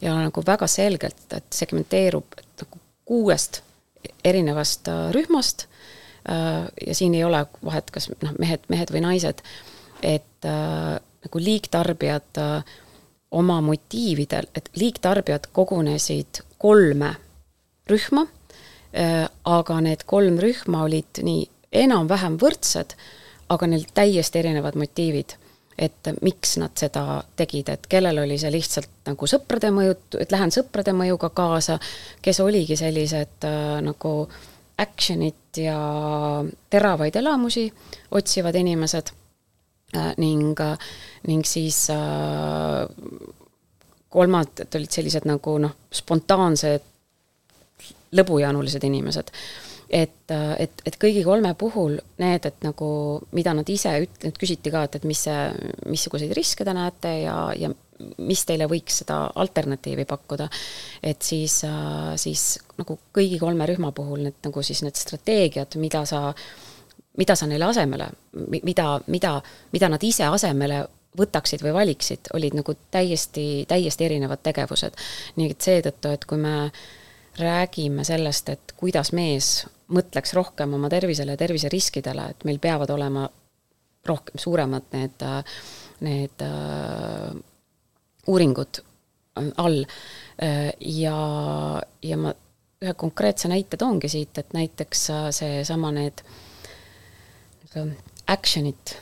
ja 0.00 0.14
nagu 0.14 0.42
väga 0.46 0.66
selgelt, 0.66 1.26
et 1.36 1.52
segmenteerub 1.52 2.38
et 2.38 2.64
nagu 2.64 2.78
kuuest 3.04 3.62
erinevast 4.24 4.88
äh, 4.88 5.10
rühmast 5.12 5.66
äh, 6.30 6.68
ja 6.86 6.94
siin 6.94 7.14
ei 7.14 7.24
ole 7.24 7.46
vahet, 7.64 7.90
kas 7.90 8.10
noh, 8.22 8.34
mehed, 8.38 8.64
mehed 8.68 8.92
või 8.94 9.02
naised, 9.04 9.42
et 10.02 10.48
äh, 10.48 11.00
nagu 11.24 11.42
liigtarbijad 11.44 12.40
äh, 12.40 12.78
oma 13.30 13.60
motiividel, 13.60 14.48
et 14.54 14.70
liigtarbijad 14.76 15.50
kogunesid 15.52 16.42
kolme 16.58 17.14
rühma 17.90 18.26
äh,, 18.26 19.28
aga 19.44 19.80
need 19.80 20.04
kolm 20.06 20.38
rühma 20.42 20.84
olid 20.88 21.22
nii 21.22 21.46
enam-vähem 21.84 22.38
võrdsed, 22.40 22.96
aga 23.50 23.68
neil 23.70 23.86
täiesti 23.94 24.42
erinevad 24.42 24.78
motiivid. 24.78 25.36
et 25.80 26.08
miks 26.20 26.58
nad 26.60 26.74
seda 26.76 27.22
tegid, 27.36 27.70
et 27.72 27.86
kellel 27.88 28.18
oli 28.20 28.34
see 28.38 28.50
lihtsalt 28.52 28.90
nagu 29.06 29.26
sõprade 29.30 29.70
mõju, 29.72 29.94
et 30.20 30.32
lähen 30.32 30.52
sõprade 30.52 30.92
mõjuga 30.92 31.30
kaasa, 31.32 31.78
kes 32.20 32.40
oligi 32.44 32.76
sellised 32.76 33.46
äh, 33.48 33.78
nagu 33.80 34.28
action'it 34.76 35.56
ja 35.56 35.78
teravaid 36.70 37.16
elamusi 37.16 37.64
otsivad 38.10 38.58
inimesed 38.60 39.08
ning, 40.20 40.60
ning 41.28 41.46
siis 41.48 41.86
kolmandad 44.10 44.78
olid 44.78 44.94
sellised 44.94 45.26
nagu 45.28 45.56
noh, 45.62 45.74
spontaansed 45.94 46.86
lõbujaanulised 48.18 48.86
inimesed. 48.86 49.30
Et, 49.90 50.30
et, 50.30 50.82
et 50.86 50.96
kõigi 51.02 51.24
kolme 51.26 51.50
puhul 51.58 51.96
need, 52.22 52.44
et 52.46 52.62
nagu 52.62 52.88
mida 53.34 53.54
nad 53.58 53.70
ise 53.70 53.96
üt-, 54.04 54.20
nüüd 54.22 54.36
küsiti 54.38 54.70
ka, 54.70 54.84
et, 54.86 55.00
et 55.00 55.06
mis 55.08 55.22
see, 55.26 55.38
missuguseid 55.90 56.30
riske 56.36 56.66
te 56.66 56.74
näete 56.76 57.14
ja, 57.24 57.34
ja 57.58 57.72
mis 58.22 58.44
teile 58.46 58.68
võiks 58.70 59.00
seda 59.02 59.24
alternatiivi 59.42 60.06
pakkuda, 60.08 60.46
et 61.02 61.26
siis, 61.26 61.58
siis 62.22 62.44
nagu 62.78 62.96
kõigi 63.10 63.40
kolme 63.42 63.66
rühma 63.66 63.90
puhul 63.96 64.22
need 64.28 64.38
nagu 64.46 64.62
siis 64.64 64.84
need 64.86 64.96
strateegiad, 64.98 65.74
mida 65.82 66.04
sa, 66.08 66.28
mida 67.18 67.36
sa 67.36 67.46
neile 67.46 67.66
asemele, 67.66 68.08
mida, 68.62 69.00
mida, 69.06 69.34
mida 69.72 69.88
nad 69.90 70.02
ise 70.06 70.24
asemele 70.30 70.84
võtaksid 71.18 71.64
või 71.64 71.74
valiksid, 71.74 72.30
olid 72.38 72.54
nagu 72.54 72.74
täiesti, 72.90 73.64
täiesti 73.68 74.06
erinevad 74.06 74.42
tegevused. 74.46 74.94
nii 75.36 75.50
et 75.50 75.66
seetõttu, 75.66 76.12
et 76.14 76.24
kui 76.24 76.38
me 76.38 76.70
räägime 77.38 78.04
sellest, 78.04 78.48
et 78.48 78.74
kuidas 78.76 79.12
mees 79.12 79.66
mõtleks 79.90 80.34
rohkem 80.34 80.74
oma 80.74 80.88
tervisele 80.88 81.34
ja 81.34 81.40
terviseriskidele, 81.40 82.28
et 82.30 82.44
meil 82.44 82.60
peavad 82.62 82.90
olema 82.94 83.28
rohkem, 84.06 84.38
suuremad 84.38 84.86
need, 84.94 85.24
need 86.06 86.44
uh, 86.46 87.34
uuringud 88.30 88.80
all 89.56 89.82
uh, 89.82 90.70
ja, 90.80 91.16
ja 92.02 92.20
ma 92.20 92.32
ühe 92.80 92.94
konkreetse 92.96 93.50
näite 93.50 93.76
toongi 93.80 94.08
siit, 94.08 94.38
et 94.38 94.54
näiteks 94.56 95.04
uh, 95.10 95.26
seesama 95.34 95.90
need 95.96 96.22
action'it 98.26 98.96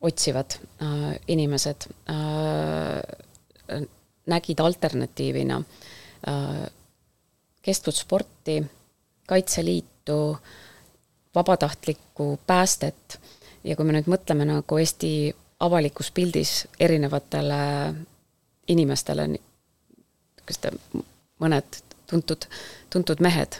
otsivad 0.00 0.58
uh, 0.58 1.12
inimesed 1.28 1.88
uh, 2.10 3.82
nägid 4.26 4.60
alternatiivina 4.60 5.58
uh, 5.58 6.66
kestvussporti, 7.62 8.62
Kaitseliit, 9.28 9.84
Liitu, 10.08 10.38
vabatahtlikku 11.34 12.40
päästet. 12.46 13.20
Ja 13.64 13.76
kui 13.76 13.84
me 13.84 13.92
nüüd 13.92 14.08
mõtleme 14.08 14.46
nagu 14.48 14.78
Eesti 14.80 15.34
avalikus 15.60 16.10
pildis 16.14 16.64
erinevatele 16.80 17.58
inimestele, 18.68 19.26
kas 20.48 20.60
ta, 20.62 20.72
mõned 21.42 21.80
tuntud, 22.08 22.46
tuntud 22.90 23.20
mehed, 23.20 23.58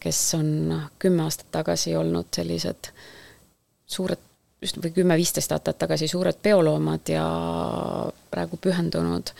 kes 0.00 0.20
on 0.38 0.50
kümme 0.98 1.26
aastat 1.26 1.50
tagasi 1.52 1.96
olnud 1.96 2.30
sellised 2.36 2.92
suured, 3.90 4.22
just 4.62 4.80
või 4.82 4.92
kümme-viisteist 4.96 5.52
aastat 5.56 5.78
tagasi 5.80 6.08
suured 6.10 6.38
peoloomad 6.42 7.12
ja 7.12 7.24
praegu 8.30 8.58
pühendunud 8.60 9.32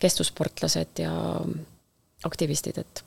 kestvussportlased 0.00 1.04
ja 1.04 1.12
aktivistid, 2.26 2.78
et 2.78 3.04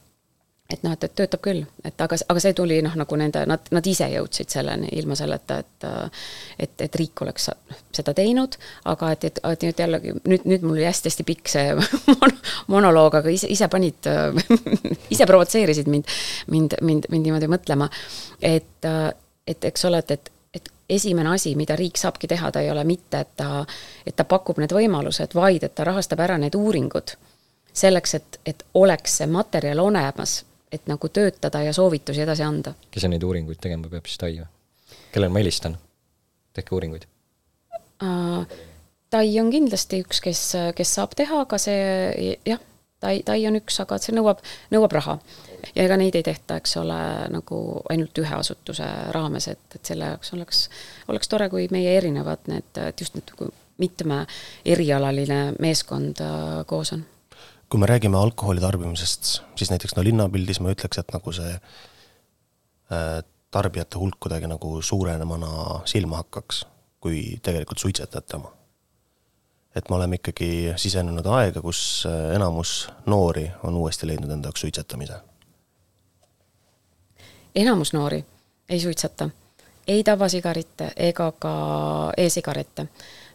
et 0.70 0.84
noh, 0.86 0.94
et, 0.94 1.04
et 1.04 1.14
töötab 1.18 1.42
küll, 1.42 1.64
et 1.86 2.02
aga, 2.04 2.18
aga 2.30 2.42
see 2.44 2.54
tuli 2.58 2.76
noh, 2.86 2.94
nagu 3.00 3.18
nende, 3.18 3.42
nad, 3.50 3.70
nad 3.74 3.88
ise 3.90 4.06
jõudsid 4.12 4.54
selleni 4.54 4.92
ilma 5.00 5.18
selleta, 5.18 5.58
et 5.64 5.88
et, 6.60 6.76
et 6.86 6.98
riik 7.00 7.24
oleks 7.24 7.50
seda 7.96 8.14
teinud, 8.14 8.58
aga 8.92 9.10
et, 9.16 9.26
et, 9.32 9.40
et 9.50 9.66
nüüd 9.66 9.82
jällegi, 9.82 10.14
nüüd, 10.30 10.46
nüüd 10.50 10.68
mul 10.68 10.78
oli 10.78 10.86
hästi-hästi 10.86 11.26
pikk 11.26 11.50
see 11.50 11.74
monoloog, 12.74 13.18
aga 13.22 13.34
ise, 13.34 13.50
ise 13.50 13.70
panid 13.72 14.12
ise 15.16 15.28
provotseerisid 15.30 15.90
mind, 15.90 16.14
mind, 16.54 16.78
mind, 16.86 17.10
mind 17.10 17.30
niimoodi 17.30 17.50
mõtlema. 17.50 17.90
et, 18.42 18.92
et 19.50 19.66
eks 19.72 19.86
ole, 19.90 20.04
et, 20.06 20.12
et 20.18 20.36
et 20.54 20.70
esimene 20.90 21.30
asi, 21.30 21.52
mida 21.54 21.76
riik 21.78 22.00
saabki 22.02 22.28
teha, 22.28 22.48
ta 22.52 22.64
ei 22.66 22.72
ole 22.72 22.82
mitte, 22.82 23.20
et 23.22 23.36
ta, 23.38 23.66
et 24.02 24.16
ta 24.18 24.26
pakub 24.26 24.58
need 24.58 24.72
võimalused, 24.74 25.36
vaid 25.38 25.62
et 25.68 25.76
ta 25.78 25.86
rahastab 25.86 26.24
ära 26.26 26.40
need 26.42 26.56
uuringud 26.58 27.14
selleks, 27.70 28.16
et, 28.18 28.40
et 28.50 28.64
oleks 28.74 29.20
see 29.20 29.28
materjal 29.30 29.78
olemas 29.84 30.40
et 30.72 30.88
nagu 30.90 31.10
töötada 31.10 31.62
ja 31.66 31.74
soovitusi 31.74 32.22
edasi 32.22 32.44
anda. 32.46 32.74
kes 32.92 33.06
neid 33.10 33.24
uuringuid 33.26 33.60
tegema 33.62 33.90
peab, 33.90 34.06
siis 34.06 34.22
Tai 34.22 34.32
või? 34.38 34.48
kellele 35.14 35.34
ma 35.34 35.42
helistan? 35.44 35.78
tehke 36.54 36.76
uuringuid 36.78 37.06
uh,. 38.04 38.58
Tai 39.10 39.26
on 39.42 39.48
kindlasti 39.50 40.04
üks, 40.04 40.20
kes, 40.22 40.40
kes 40.78 40.90
saab 40.94 41.16
teha, 41.18 41.40
aga 41.42 41.58
see 41.58 42.36
jah, 42.46 42.60
Tai, 43.02 43.16
Tai 43.26 43.40
on 43.50 43.58
üks, 43.58 43.80
aga 43.82 43.98
see 43.98 44.14
nõuab, 44.14 44.44
nõuab 44.76 44.94
raha. 44.94 45.16
Ja 45.76 45.86
ega 45.86 45.98
neid 46.00 46.16
ei 46.16 46.26
tehta, 46.26 46.60
eks 46.60 46.78
ole, 46.82 47.00
nagu 47.34 47.62
ainult 47.90 48.24
ühe 48.24 48.36
asutuse 48.36 48.88
raames, 49.16 49.48
et, 49.52 49.66
et 49.76 49.94
selle 49.94 50.14
jaoks 50.14 50.34
oleks, 50.38 50.66
oleks 51.08 51.32
tore, 51.32 51.50
kui 51.50 51.68
meie 51.72 51.98
erinevad 51.98 52.50
need, 52.52 52.70
et 52.88 53.02
just 53.02 53.18
need 53.18 53.32
nagu 53.34 53.52
mitme 53.80 54.26
erialaline 54.68 55.40
meeskond 55.60 56.20
uh, 56.24 56.62
koos 56.68 56.94
on 56.98 57.06
kui 57.70 57.80
me 57.80 57.86
räägime 57.86 58.18
alkoholi 58.18 58.62
tarbimisest, 58.62 59.24
siis 59.56 59.70
näiteks 59.70 59.94
no 59.96 60.04
linnapildis 60.04 60.60
ma 60.60 60.72
ütleks, 60.74 60.98
et 60.98 61.12
nagu 61.14 61.32
see 61.38 61.52
äh, 61.54 63.20
tarbijate 63.54 64.00
hulk 64.02 64.18
kuidagi 64.26 64.50
nagu 64.50 64.80
suurenemana 64.82 65.82
silma 65.90 66.24
hakkaks, 66.24 66.64
kui 67.00 67.38
tegelikult 67.46 67.82
suitsetajate 67.82 68.40
oma. 68.40 68.56
et 69.76 69.90
me 69.90 69.96
oleme 69.96 70.18
ikkagi 70.18 70.74
sisenenud 70.82 71.26
aega, 71.30 71.62
kus 71.62 72.04
äh, 72.10 72.34
enamus 72.36 72.90
noori 73.06 73.46
on 73.64 73.76
uuesti 73.78 74.08
leidnud 74.10 74.32
enda 74.34 74.50
jaoks 74.50 74.66
suitsetamise. 74.66 75.20
Enamus 77.62 77.94
noori 77.94 78.26
ei 78.70 78.80
suitseta, 78.80 79.30
ei 79.88 80.04
tavasigarette 80.04 80.92
ega 80.96 81.32
ka 81.40 81.54
e-sigarette. 82.18 82.86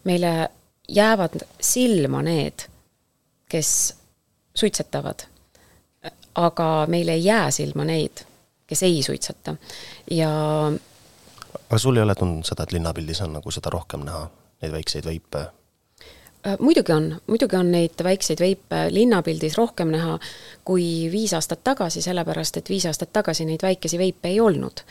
meile 0.04 0.50
jäävad 0.88 1.40
silma 1.60 2.22
need, 2.22 2.68
kes 3.48 3.96
suitsetavad. 4.54 5.26
aga 6.34 6.86
meil 6.86 7.08
ei 7.08 7.24
jää 7.24 7.50
silma 7.50 7.84
neid, 7.84 8.24
kes 8.66 8.82
ei 8.82 9.02
suitseta 9.02 9.56
ja 10.10 10.30
aga 11.68 11.78
sul 11.78 11.96
ei 11.96 12.02
ole 12.02 12.14
tundnud 12.14 12.44
seda, 12.44 12.62
et 12.62 12.72
linnapildis 12.72 13.20
on 13.20 13.32
nagu 13.38 13.50
seda 13.50 13.70
rohkem 13.70 14.04
näha, 14.06 14.26
neid 14.62 14.72
väikseid 14.72 15.06
veipe? 15.06 15.46
Äh, 16.46 16.56
muidugi 16.60 16.92
on, 16.92 17.20
muidugi 17.26 17.56
on 17.56 17.70
neid 17.72 18.00
väikseid 18.04 18.40
veipe 18.40 18.86
linnapildis 18.90 19.58
rohkem 19.58 19.92
näha 19.94 20.18
kui 20.64 21.08
viis 21.12 21.32
aastat 21.34 21.64
tagasi, 21.64 22.02
sellepärast 22.04 22.60
et 22.60 22.68
viis 22.68 22.86
aastat 22.86 23.12
tagasi 23.12 23.46
neid 23.48 23.62
väikesi 23.62 23.98
veipe 23.98 24.28
ei 24.28 24.40
olnud. 24.40 24.84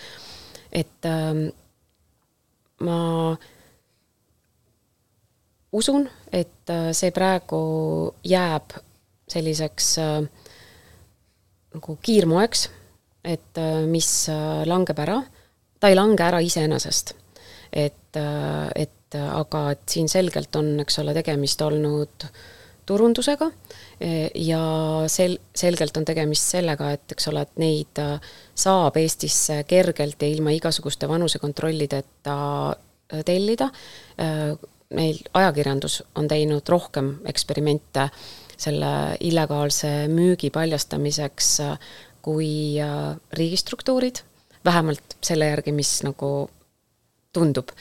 et 0.71 1.05
ähm, 1.05 1.45
ma 2.81 3.37
usun, 5.71 6.09
et 6.31 6.69
äh, 6.69 6.89
see 6.91 7.11
praegu 7.11 7.61
jääb 8.23 8.73
selliseks 9.29 9.97
äh, 10.01 10.23
nagu 11.73 11.97
kiirmoeks, 12.01 12.67
et 13.23 13.57
äh, 13.57 13.83
mis 13.89 14.09
äh, 14.29 14.63
langeb 14.69 14.99
ära, 14.99 15.19
ta 15.79 15.91
ei 15.91 15.97
lange 15.97 16.23
ära 16.25 16.41
iseenesest. 16.43 17.15
et, 17.73 18.17
et 19.13 19.21
aga 19.21 19.63
et 19.73 19.83
siin 19.89 20.09
selgelt 20.11 20.55
on, 20.59 20.73
eks 20.83 20.99
ole, 21.03 21.13
tegemist 21.15 21.61
olnud 21.61 22.27
turundusega 22.85 23.47
ja 24.35 24.63
sel-, 25.11 25.39
selgelt 25.55 25.97
on 25.97 26.05
tegemist 26.07 26.55
sellega, 26.55 26.91
et 26.97 27.15
eks 27.15 27.29
ole, 27.31 27.45
et 27.45 27.61
neid 27.61 28.01
saab 28.59 28.97
Eestisse 28.99 29.61
kergelt 29.69 30.21
ja 30.21 30.29
ilma 30.33 30.51
igasuguste 30.55 31.07
vanusekontrollideta 31.09 32.37
tellida, 33.25 33.69
meil 34.93 35.21
ajakirjandus 35.33 36.01
on 36.19 36.27
teinud 36.27 36.69
rohkem 36.69 37.15
eksperimente 37.29 38.09
selle 38.63 38.91
illegaalse 39.23 40.09
müügi 40.11 40.51
paljastamiseks 40.53 41.55
kui 42.23 42.79
riigistruktuurid, 43.37 44.21
vähemalt 44.65 45.17
selle 45.23 45.49
järgi, 45.49 45.73
mis 45.75 45.97
nagu 46.07 46.29
tundub. 47.33 47.71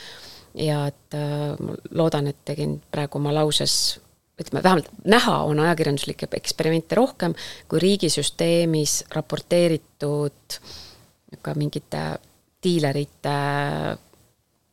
Ja 0.55 0.87
et 0.91 1.17
äh, 1.17 1.57
loodan, 1.91 2.27
et 2.27 2.41
tegin 2.45 2.79
praegu 2.91 3.19
oma 3.19 3.35
lauses 3.35 4.01
ütleme, 4.41 4.63
vähemalt 4.63 4.89
näha 5.05 5.37
on 5.49 5.61
ajakirjanduslikke 5.61 6.29
eksperimente 6.37 6.97
rohkem 6.99 7.35
kui 7.69 7.81
riigisüsteemis 7.83 9.03
raporteeritud 9.15 10.59
ka 11.43 11.55
mingite 11.57 12.03
diilerite 12.63 13.37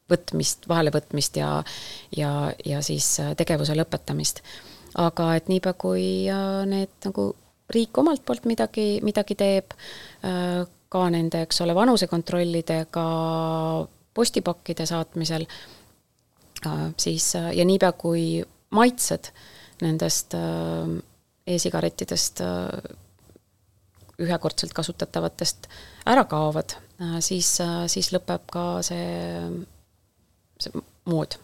võtmist, 0.09 0.65
vahelevõtmist 0.69 1.38
ja, 1.38 1.51
ja, 2.17 2.31
ja 2.65 2.81
siis 2.86 3.07
tegevuse 3.38 3.75
lõpetamist. 3.77 4.41
Aga 5.00 5.36
et 5.38 5.50
niipea, 5.51 5.75
kui 5.77 6.25
äh, 6.31 6.65
need 6.65 6.91
nagu 7.05 7.29
riik 7.69 7.98
omalt 8.01 8.24
poolt 8.25 8.48
midagi, 8.50 8.98
midagi 9.05 9.38
teeb, 9.38 9.75
äh, 10.25 10.65
ka 10.89 11.03
nende, 11.13 11.43
eks 11.45 11.62
ole, 11.62 11.75
vanusekontrollidega 11.77 13.05
postipakkide 14.13 14.86
saatmisel, 14.89 15.46
äh, 16.66 16.86
siis 16.98 17.34
ja 17.36 17.66
niipea, 17.66 17.92
kui 17.92 18.44
maitsed 18.75 19.32
nendest 19.82 20.36
e-sigarettidest 21.48 22.42
ühekordselt 24.20 24.74
kasutatavatest 24.75 25.70
ära 26.12 26.25
kaovad, 26.28 26.75
siis, 27.24 27.54
siis 27.88 28.10
lõpeb 28.12 28.44
ka 28.51 28.66
see, 28.84 29.08
see 30.60 30.84
mood. 31.08 31.38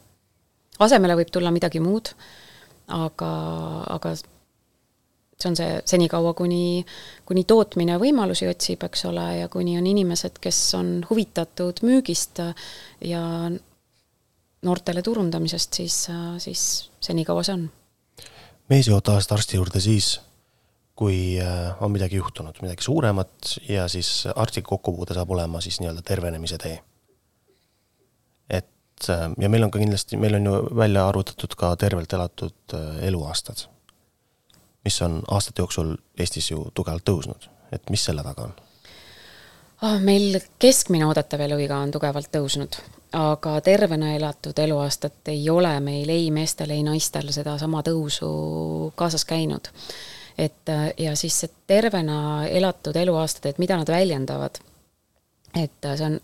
asemele 0.83 1.15
võib 1.21 1.31
tulla 1.31 1.53
midagi 1.55 1.79
muud, 1.79 2.11
aga, 2.91 3.31
aga 3.95 4.13
see 5.35 5.49
on 5.49 5.57
see 5.59 5.79
senikaua, 5.85 6.33
kuni, 6.37 6.85
kuni 7.27 7.43
tootmine 7.47 7.97
võimalusi 7.99 8.47
otsib, 8.49 8.85
eks 8.87 9.05
ole, 9.09 9.25
ja 9.41 9.49
kuni 9.51 9.77
on 9.79 9.87
inimesed, 9.89 10.39
kes 10.41 10.59
on 10.79 10.91
huvitatud 11.09 11.81
müügist 11.85 12.39
ja 13.03 13.23
noortele 14.65 15.03
turundamisest, 15.05 15.81
siis, 15.81 15.97
siis 16.41 16.63
senikaua 17.03 17.43
see 17.45 17.57
on. 17.57 17.67
mees 18.71 18.87
jõuab 18.89 19.05
tavaliselt 19.05 19.35
arsti 19.35 19.59
juurde 19.59 19.83
siis, 19.83 20.15
kui 20.95 21.35
äh, 21.43 21.75
on 21.83 21.91
midagi 21.91 22.21
juhtunud, 22.21 22.55
midagi 22.63 22.87
suuremat 22.87 23.57
ja 23.67 23.89
siis 23.91 24.23
arstiga 24.31 24.71
kokkupuude 24.71 25.17
saab 25.17 25.35
olema 25.35 25.59
siis 25.61 25.81
nii-öelda 25.83 26.01
tervenemise 26.07 26.57
tee. 26.63 26.79
et 28.49 29.09
äh, 29.11 29.27
ja 29.37 29.51
meil 29.51 29.67
on 29.67 29.71
ka 29.75 29.83
kindlasti, 29.83 30.17
meil 30.17 30.39
on 30.39 30.47
ju 30.47 30.57
välja 30.79 31.07
arvutatud 31.09 31.59
ka 31.59 31.75
tervelt 31.75 32.13
elatud 32.15 32.79
äh, 32.79 33.03
eluaastad 33.11 33.67
mis 34.85 35.01
on 35.01 35.21
aastate 35.31 35.61
jooksul 35.61 35.95
Eestis 36.19 36.51
ju 36.51 36.69
tugevalt 36.73 37.05
tõusnud, 37.09 37.49
et 37.73 37.89
mis 37.89 38.05
selle 38.05 38.23
taga 38.23 38.47
on 38.49 38.53
oh,? 39.81 39.99
meil 40.01 40.39
keskmine 40.59 41.07
oodatav 41.07 41.43
eluiga 41.45 41.79
on 41.83 41.93
tugevalt 41.93 42.31
tõusnud, 42.33 42.77
aga 43.17 43.55
tervena 43.65 44.13
elatud 44.15 44.59
eluaastat 44.59 45.33
ei 45.33 45.49
ole 45.49 45.73
meil 45.83 46.09
ei 46.09 46.29
meestel, 46.31 46.73
ei 46.75 46.83
naistel 46.85 47.31
sedasama 47.35 47.83
tõusu 47.85 48.29
kaasas 48.95 49.25
käinud. 49.25 49.71
et 50.37 50.71
ja 50.97 51.15
siis 51.15 51.39
see 51.39 51.51
tervena 51.67 52.45
elatud 52.47 52.95
eluaastad, 52.95 53.49
et 53.49 53.59
mida 53.59 53.77
nad 53.77 53.89
väljendavad, 53.89 54.59
et 55.55 55.91
see 55.95 56.05
on 56.05 56.19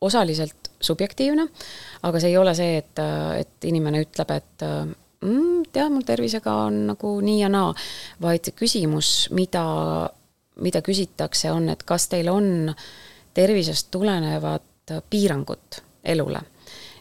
osaliselt 0.00 0.70
subjektiivne, 0.80 1.44
aga 2.02 2.20
see 2.20 2.32
ei 2.32 2.36
ole 2.40 2.54
see, 2.56 2.78
et, 2.80 3.02
et 3.36 3.68
inimene 3.68 4.00
ütleb, 4.06 4.30
et 4.32 4.64
mm, 5.24 5.62
tead, 5.72 5.92
mul 5.92 6.06
tervisega 6.06 6.54
on 6.66 6.86
nagu 6.90 7.12
nii 7.24 7.40
ja 7.42 7.50
naa, 7.52 7.74
vaid 8.22 8.52
küsimus, 8.56 9.28
mida, 9.36 9.64
mida 10.64 10.82
küsitakse, 10.84 11.50
on, 11.52 11.68
et 11.72 11.84
kas 11.88 12.08
teil 12.12 12.30
on 12.32 12.72
tervisest 13.34 13.90
tulenevat 13.90 14.96
piirangut 15.10 15.82
elule. 16.04 16.42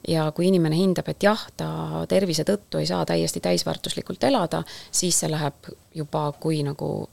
Ja 0.07 0.29
kui 0.31 0.47
inimene 0.47 0.77
hindab, 0.79 1.09
et 1.11 1.23
jah, 1.23 1.41
ta 1.57 2.05
tervise 2.09 2.45
tõttu 2.47 2.79
ei 2.79 2.87
saa 2.87 3.03
täiesti 3.05 3.41
täisväärtuslikult 3.43 4.23
elada, 4.23 4.63
siis 4.91 5.19
see 5.19 5.31
läheb 5.31 5.73
juba 5.95 6.29
kui 6.39 6.61
nagu 6.63 7.09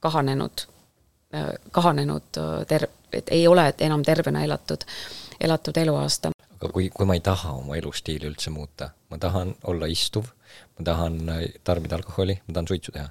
kahanenud, 0.00 0.64
kahanenud 1.70 2.40
ter-, 2.68 2.88
et 3.12 3.30
ei 3.30 3.46
ole 3.46 3.68
enam 3.86 4.02
tervena 4.02 4.42
elatud, 4.44 4.82
elatud 5.40 5.78
eluaasta 5.78 6.32
aga 6.58 6.72
kui, 6.74 6.88
kui 6.94 7.06
ma 7.06 7.14
ei 7.14 7.22
taha 7.24 7.54
oma 7.60 7.76
elustiili 7.78 8.26
üldse 8.28 8.50
muuta, 8.50 8.90
ma 9.10 9.18
tahan 9.22 9.54
olla 9.70 9.86
istuv, 9.90 10.32
ma 10.78 10.86
tahan 10.90 11.20
äh, 11.34 11.44
tarbida 11.64 11.98
alkoholi, 11.98 12.38
ma 12.46 12.56
tahan 12.56 12.70
suitsu 12.70 12.94
teha, 12.94 13.06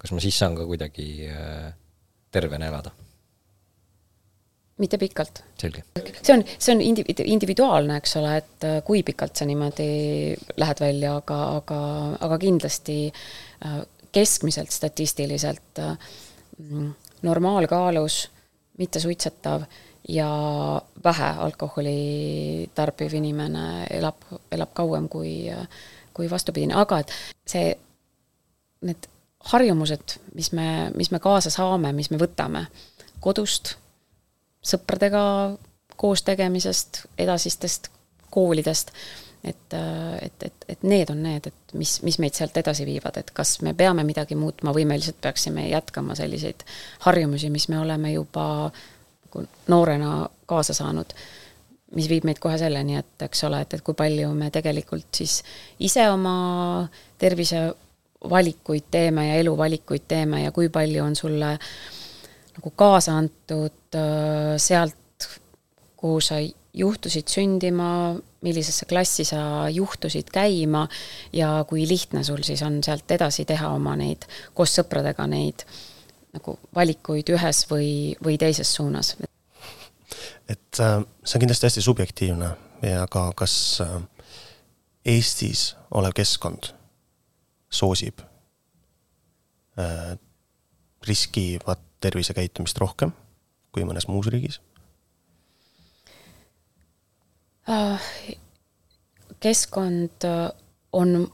kas 0.00 0.14
ma 0.14 0.22
siis 0.24 0.38
saan 0.40 0.56
ka 0.56 0.64
kuidagi 0.68 1.10
äh, 1.28 1.68
tervena 2.32 2.72
elada? 2.72 2.94
mitte 4.78 4.94
pikalt. 4.94 5.40
see 5.58 6.32
on, 6.32 6.44
see 6.46 6.70
on 6.70 6.80
indi-, 6.80 7.02
individuaalne, 7.24 7.96
eks 7.98 8.12
ole, 8.20 8.36
et 8.38 8.66
äh, 8.66 8.76
kui 8.86 9.02
pikalt 9.02 9.36
sa 9.36 9.46
niimoodi 9.48 9.88
lähed 10.56 10.80
välja, 10.80 11.16
aga, 11.18 11.38
aga, 11.58 11.80
aga 12.28 12.38
kindlasti 12.38 12.98
keskmiselt 14.14 14.70
statistiliselt 14.72 15.80
normaalkaalus 17.26 18.20
mittesuitsetav 18.78 19.66
ja 20.08 20.28
vähe 21.04 21.28
alkoholi 21.44 22.70
tarbiv 22.74 23.14
inimene 23.14 23.86
elab, 23.90 24.24
elab 24.52 24.72
kauem 24.74 25.08
kui, 25.08 25.50
kui 26.14 26.30
vastupidine, 26.30 26.74
aga 26.74 27.02
et 27.04 27.12
see, 27.46 27.74
need 28.88 29.08
harjumused, 29.52 30.18
mis 30.34 30.52
me, 30.52 30.90
mis 30.96 31.10
me 31.10 31.20
kaasa 31.22 31.52
saame, 31.52 31.92
mis 31.92 32.10
me 32.10 32.18
võtame 32.20 32.66
kodust, 33.20 33.76
sõpradega 34.64 35.22
koos 35.98 36.22
tegemisest, 36.26 37.04
edasistest 37.18 37.90
koolidest, 38.30 38.92
et, 39.44 39.74
et, 40.22 40.44
et, 40.44 40.68
et 40.68 40.82
need 40.82 41.10
on 41.10 41.22
need, 41.22 41.46
et 41.46 41.74
mis, 41.78 41.98
mis 42.06 42.18
meid 42.22 42.36
sealt 42.36 42.56
edasi 42.58 42.86
viivad, 42.86 43.16
et 43.20 43.30
kas 43.34 43.58
me 43.66 43.74
peame 43.74 44.04
midagi 44.06 44.38
muutma 44.38 44.74
või 44.74 44.86
me 44.88 44.98
lihtsalt 44.98 45.20
peaksime 45.22 45.68
jätkama 45.68 46.16
selliseid 46.18 46.64
harjumusi, 47.06 47.50
mis 47.50 47.68
me 47.68 47.78
oleme 47.80 48.12
juba 48.12 48.46
nagu 48.70 48.97
noorena 49.68 50.28
kaasa 50.46 50.74
saanud, 50.76 51.12
mis 51.96 52.08
viib 52.10 52.26
meid 52.28 52.40
kohe 52.42 52.58
selleni, 52.60 52.98
et 53.00 53.26
eks 53.28 53.44
ole, 53.48 53.62
et, 53.64 53.78
et 53.78 53.84
kui 53.84 53.96
palju 53.96 54.32
me 54.36 54.50
tegelikult 54.52 55.20
siis 55.20 55.40
ise 55.84 56.04
oma 56.10 56.34
tervisevalikuid 57.18 58.90
teeme 58.90 59.28
ja 59.30 59.40
eluvalikuid 59.42 60.04
teeme 60.08 60.42
ja 60.44 60.52
kui 60.52 60.68
palju 60.72 61.04
on 61.04 61.16
sulle 61.16 61.56
nagu 62.58 62.72
kaasa 62.76 63.16
antud 63.16 63.96
äh, 63.96 64.56
sealt, 64.60 65.28
kuhu 65.98 66.20
sa 66.22 66.40
juhtusid 66.78 67.30
sündima, 67.30 68.16
millisesse 68.44 68.86
klassi 68.86 69.24
sa 69.26 69.68
juhtusid 69.72 70.28
käima 70.32 70.84
ja 71.32 71.64
kui 71.68 71.88
lihtne 71.88 72.22
sul 72.24 72.44
siis 72.46 72.62
on 72.62 72.82
sealt 72.84 73.10
edasi 73.10 73.44
teha 73.48 73.72
oma 73.74 73.96
neid, 73.98 74.28
koos 74.54 74.76
sõpradega 74.78 75.26
neid 75.30 75.64
nagu 76.34 76.58
valikuid 76.74 77.30
ühes 77.32 77.64
või, 77.70 77.90
või 78.24 78.38
teises 78.40 78.70
suunas. 78.74 79.16
et 80.48 80.80
äh, 80.80 81.00
see 81.24 81.36
on 81.38 81.44
kindlasti 81.44 81.68
hästi 81.68 81.82
subjektiivne 81.84 82.50
ja 82.82 83.06
ka 83.10 83.30
kas 83.36 83.80
äh, 83.84 84.00
Eestis 85.08 85.76
olev 85.94 86.12
keskkond 86.16 86.72
soosib 87.70 88.20
äh, 89.78 90.18
riskivat 91.06 91.80
tervisekäitumist 92.00 92.78
rohkem 92.78 93.12
kui 93.72 93.84
mõnes 93.88 94.08
muus 94.08 94.28
riigis 94.32 94.60
äh,? 97.68 98.10
keskkond 99.40 100.24
on 100.92 101.28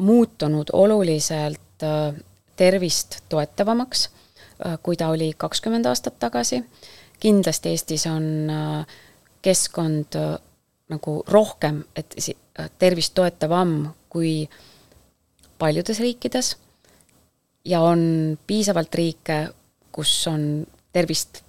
muutunud 0.00 0.70
oluliselt 0.72 1.84
tervist 2.56 3.20
toetavamaks, 3.28 4.10
äh, 4.66 4.78
kui 4.82 4.96
ta 4.96 5.08
oli 5.08 5.32
kakskümmend 5.36 5.86
aastat 5.86 6.18
tagasi. 6.18 6.64
kindlasti 7.20 7.68
Eestis 7.68 8.06
on 8.06 8.50
äh, 8.50 8.86
keskkond 9.42 10.16
äh, 10.16 10.38
nagu 10.88 11.22
rohkem, 11.28 11.84
et 11.96 12.14
tervist 12.78 13.14
toetavam 13.14 13.92
kui 14.08 14.48
paljudes 15.58 16.00
riikides 16.00 16.56
ja 17.64 17.80
on 17.80 18.38
piisavalt 18.46 18.94
riike, 18.94 19.48
kus 19.92 20.26
on 20.28 20.66
tervist 20.92 21.42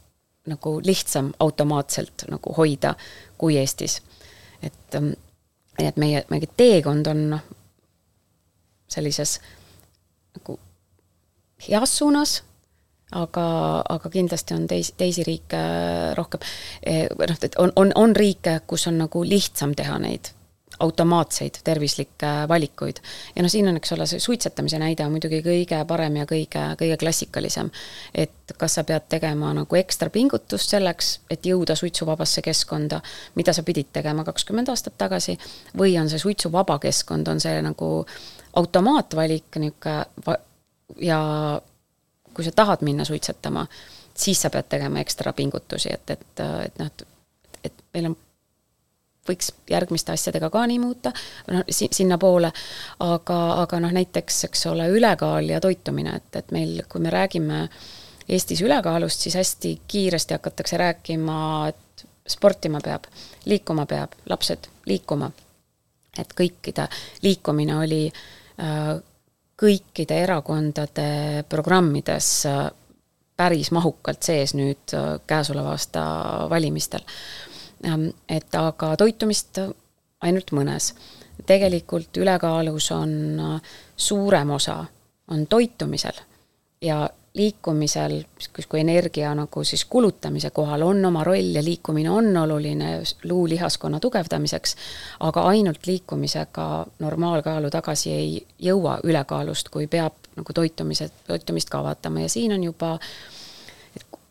nagu 0.48 0.82
lihtsam 0.84 1.34
automaatselt 1.40 2.26
nagu 2.32 2.54
hoida 2.58 2.96
kui 3.38 3.58
Eestis. 3.58 4.02
et, 4.62 4.96
ähm, 4.96 5.12
et 5.80 5.98
meie, 5.98 6.26
meie 6.30 6.48
teekond 6.58 7.08
on 7.08 7.30
noh, 7.30 7.42
sellises 8.88 9.40
nagu 10.38 10.60
heas 11.70 11.98
suunas, 11.98 12.42
aga, 13.12 13.48
aga 13.90 14.14
kindlasti 14.14 14.56
on 14.58 14.68
teis, 14.68 14.94
teisi 14.98 15.26
riike 15.28 15.64
rohkem, 16.18 16.46
eh, 16.86 17.08
noh, 17.10 17.42
et 17.42 17.60
on, 17.62 17.74
on, 17.76 17.92
on 17.96 18.16
riike, 18.16 18.60
kus 18.68 18.88
on 18.92 18.98
nagu 19.06 19.26
lihtsam 19.28 19.76
teha 19.78 20.00
neid 20.02 20.34
automaatseid 20.80 21.60
tervislikke 21.64 22.28
valikuid. 22.48 22.98
ja 23.36 23.44
noh, 23.44 23.52
siin 23.52 23.68
on, 23.68 23.78
eks 23.78 23.94
ole, 23.96 24.08
see 24.10 24.20
suitsetamise 24.20 24.80
näide 24.82 25.06
on 25.06 25.14
muidugi 25.14 25.42
kõige 25.46 25.80
parem 25.88 26.18
ja 26.18 26.26
kõige, 26.30 26.64
kõige 26.80 26.98
klassikalisem. 27.00 27.70
et 28.14 28.54
kas 28.58 28.80
sa 28.80 28.84
pead 28.84 29.08
tegema 29.10 29.54
nagu 29.54 29.80
ekstra 29.80 30.10
pingutust 30.10 30.74
selleks, 30.74 31.20
et 31.30 31.46
jõuda 31.46 31.76
suitsuvabasse 31.80 32.42
keskkonda, 32.42 33.02
mida 33.36 33.54
sa 33.54 33.64
pidid 33.64 33.94
tegema 33.94 34.24
kakskümmend 34.24 34.70
aastat 34.74 34.98
tagasi, 34.98 35.38
või 35.78 35.98
on 36.02 36.10
see 36.10 36.20
suitsuvaba 36.20 36.80
keskkond, 36.80 37.28
on 37.28 37.40
see 37.40 37.62
nagu 37.62 37.92
automaatvalik, 38.60 39.62
niisugune 39.62 40.40
ja 41.02 41.20
kui 42.34 42.46
sa 42.46 42.52
tahad 42.56 42.82
minna 42.82 43.06
suitsetama, 43.06 43.66
siis 44.18 44.42
sa 44.42 44.50
pead 44.50 44.70
tegema 44.70 45.00
ekstra 45.00 45.34
pingutusi, 45.34 45.94
et, 45.94 46.10
et, 46.10 46.44
et 46.66 46.80
noh, 46.80 46.88
et, 46.90 47.04
et 47.64 47.84
meil 47.94 48.10
on, 48.10 48.16
võiks 49.28 49.52
järgmiste 49.70 50.12
asjadega 50.12 50.50
ka 50.54 50.66
nii 50.68 50.80
muuta, 50.82 51.14
noh, 51.52 51.64
si-, 51.70 51.90
sinnapoole, 51.92 52.52
aga, 53.06 53.40
aga 53.64 53.82
noh, 53.86 53.94
näiteks, 53.96 54.44
eks 54.50 54.66
ole, 54.72 54.90
ülekaal 54.94 55.54
ja 55.54 55.62
toitumine, 55.64 56.18
et, 56.20 56.42
et 56.42 56.56
meil, 56.56 56.82
kui 56.90 57.04
me 57.04 57.14
räägime 57.14 57.68
Eestis 58.30 58.62
ülekaalust, 58.64 59.20
siis 59.20 59.36
hästi 59.36 59.74
kiiresti 59.88 60.38
hakatakse 60.38 60.78
rääkima, 60.80 61.38
et 61.74 62.06
sportima 62.28 62.80
peab, 62.84 63.10
liikuma 63.52 63.84
peab, 63.86 64.16
lapsed 64.32 64.70
liikuma. 64.88 65.32
et 66.18 66.30
kõikide 66.38 66.86
liikumine 67.22 67.76
oli 67.76 68.06
äh, 68.08 68.96
kõikide 69.64 70.20
erakondade 70.26 71.44
programmides 71.50 72.30
äh, 72.50 72.68
päris 73.40 73.72
mahukalt 73.72 74.24
sees 74.24 74.54
nüüd 74.58 74.96
äh, 74.98 75.16
käesoleva 75.28 75.74
aasta 75.78 76.04
valimistel. 76.52 77.06
Ähm, 77.88 78.10
et 78.30 78.56
aga 78.56 78.94
toitumist 79.00 79.60
ainult 80.24 80.52
mõnes. 80.56 80.94
tegelikult 81.46 82.18
ülekaalus 82.18 82.92
on 82.92 83.12
suurem 83.98 84.52
osa, 84.54 84.86
on 85.28 85.48
toitumisel 85.48 86.20
ja 86.82 87.10
liikumisel, 87.34 88.20
kus 88.56 88.68
kui 88.70 88.80
energia 88.84 89.32
nagu 89.36 89.64
siis 89.66 89.86
kulutamise 89.90 90.52
kohal 90.54 90.82
on 90.86 91.06
oma 91.06 91.24
roll 91.26 91.56
ja 91.58 91.64
liikumine 91.64 92.10
on 92.10 92.38
oluline 92.38 92.92
luulihaskonna 93.24 94.00
tugevdamiseks, 94.00 94.76
aga 95.20 95.46
ainult 95.50 95.88
liikumisega 95.88 96.68
normaalkaalu 97.00 97.70
tagasi 97.74 98.12
ei 98.12 98.36
jõua 98.60 99.00
ülekaalust, 99.04 99.70
kui 99.74 99.88
peab 99.88 100.30
nagu 100.36 100.54
toitumise, 100.54 101.10
toitumist 101.28 101.74
ka 101.74 101.82
vaatama 101.84 102.22
ja 102.22 102.30
siin 102.30 102.54
on 102.54 102.64
juba, 102.64 102.98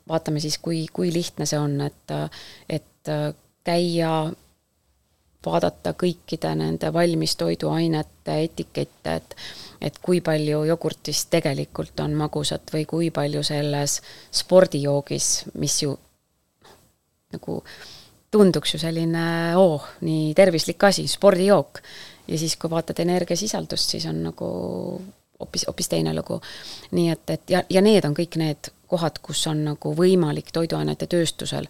vaatame 0.09 0.41
siis, 0.41 0.59
kui, 0.59 0.87
kui 0.93 1.13
lihtne 1.13 1.47
see 1.47 1.59
on, 1.59 1.81
et, 1.81 2.15
et 2.71 3.13
käia 3.65 4.15
vaadata 5.47 5.95
kõikide 5.99 6.55
nende 6.59 6.93
valmistoiduainete 6.93 8.39
etikette, 8.45 9.15
et 9.15 9.37
et 9.83 9.99
kui 9.99 10.21
palju 10.23 10.61
jogurtis 10.69 11.25
tegelikult 11.27 12.01
on 12.05 12.13
magusat 12.15 12.71
või 12.71 12.85
kui 12.87 13.09
palju 13.11 13.43
selles 13.43 13.97
spordijoogis, 14.31 15.31
mis 15.59 15.81
ju 15.83 15.97
nagu 17.35 17.57
tunduks 18.31 18.75
ju 18.75 18.79
selline 18.79 19.25
oo 19.59 19.75
oh,, 19.75 19.89
nii 20.07 20.35
tervislik 20.39 20.85
asi, 20.85 21.07
spordijook. 21.09 21.83
ja 22.29 22.39
siis, 22.39 22.57
kui 22.57 22.71
vaatad 22.71 23.03
energiasisaldust, 23.03 23.91
siis 23.97 24.07
on 24.07 24.23
nagu 24.23 24.47
hoopis, 25.41 25.67
hoopis 25.67 25.89
teine 25.89 26.15
lugu. 26.15 26.41
nii 26.91 27.11
et, 27.11 27.31
et 27.31 27.51
ja, 27.51 27.65
ja 27.71 27.83
need 27.83 28.05
on 28.05 28.15
kõik 28.15 28.39
need 28.39 28.71
kohad, 28.87 29.19
kus 29.23 29.47
on 29.47 29.65
nagu 29.65 29.95
võimalik 29.97 30.53
toiduainete 30.53 31.07
tööstusel 31.07 31.67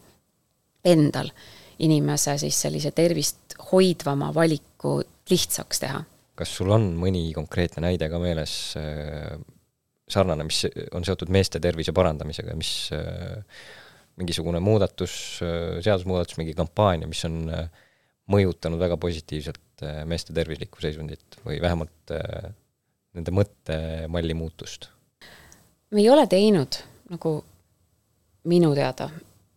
endal 0.84 1.30
inimese 1.78 2.38
siis 2.38 2.60
sellise 2.66 2.90
tervist 2.90 3.56
hoidvama 3.72 4.32
valiku 4.34 5.00
lihtsaks 5.30 5.80
teha 5.80 6.02
kas 6.38 6.52
sul 6.58 6.72
on 6.74 6.92
mõni 6.98 7.26
konkreetne 7.36 7.84
näide 7.84 8.08
ka 8.10 8.20
meeles 8.22 8.54
äh, 8.80 9.36
sarnane, 10.10 10.46
mis 10.48 10.64
on 10.96 11.04
seotud 11.06 11.32
meeste 11.32 11.60
tervise 11.62 11.94
parandamisega, 11.96 12.56
mis 12.58 12.72
äh, 12.96 13.42
mingisugune 14.20 14.60
muudatus, 14.64 15.14
äh, 15.44 15.78
seadusmuudatus, 15.84 16.38
mingi 16.40 16.56
kampaania, 16.58 17.10
mis 17.10 17.22
on 17.28 17.44
mõjutanud 18.32 18.80
väga 18.80 18.96
positiivselt 19.02 19.82
meeste 20.06 20.34
tervislikku 20.34 20.80
seisundit 20.80 21.40
või 21.42 21.56
vähemalt 21.60 22.12
nende 23.12 23.32
mõttemalli 23.34 24.36
muutust? 24.38 24.86
me 25.92 26.00
ei 26.00 26.06
ole 26.08 26.22
teinud 26.30 26.78
nagu 27.10 27.32
minu 28.48 28.70
teada 28.78 29.08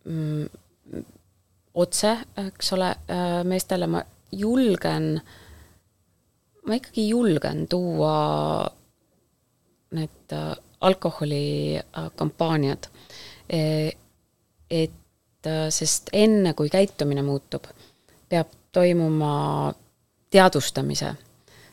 mm, 0.04 1.06
otse, 1.76 2.14
eks 2.40 2.72
ole, 2.72 2.94
meestele 3.44 3.86
ma 3.86 4.00
julgen 4.32 5.16
äh, 5.16 5.34
ma 6.66 6.74
ikkagi 6.74 7.08
julgen 7.08 7.66
tuua 7.70 8.66
need 9.96 10.32
äh, 10.32 10.56
alkoholikampaaniad, 10.80 12.86
e, 13.50 13.60
et 14.70 15.46
äh, 15.46 15.68
sest 15.70 16.08
enne, 16.12 16.54
kui 16.58 16.68
käitumine 16.70 17.22
muutub, 17.26 17.64
peab 18.28 18.46
toimuma 18.74 19.72
teadvustamise, 20.30 21.14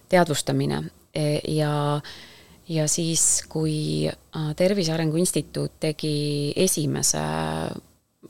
teadvustamine. 0.10 0.84
E, 1.14 1.40
ja 1.56 2.02
ja 2.70 2.88
siis, 2.88 3.44
kui 3.50 4.08
äh, 4.08 4.56
Tervise 4.56 4.94
Arengu 4.94 5.18
Instituut 5.18 5.72
tegi 5.80 6.54
esimese 6.56 7.20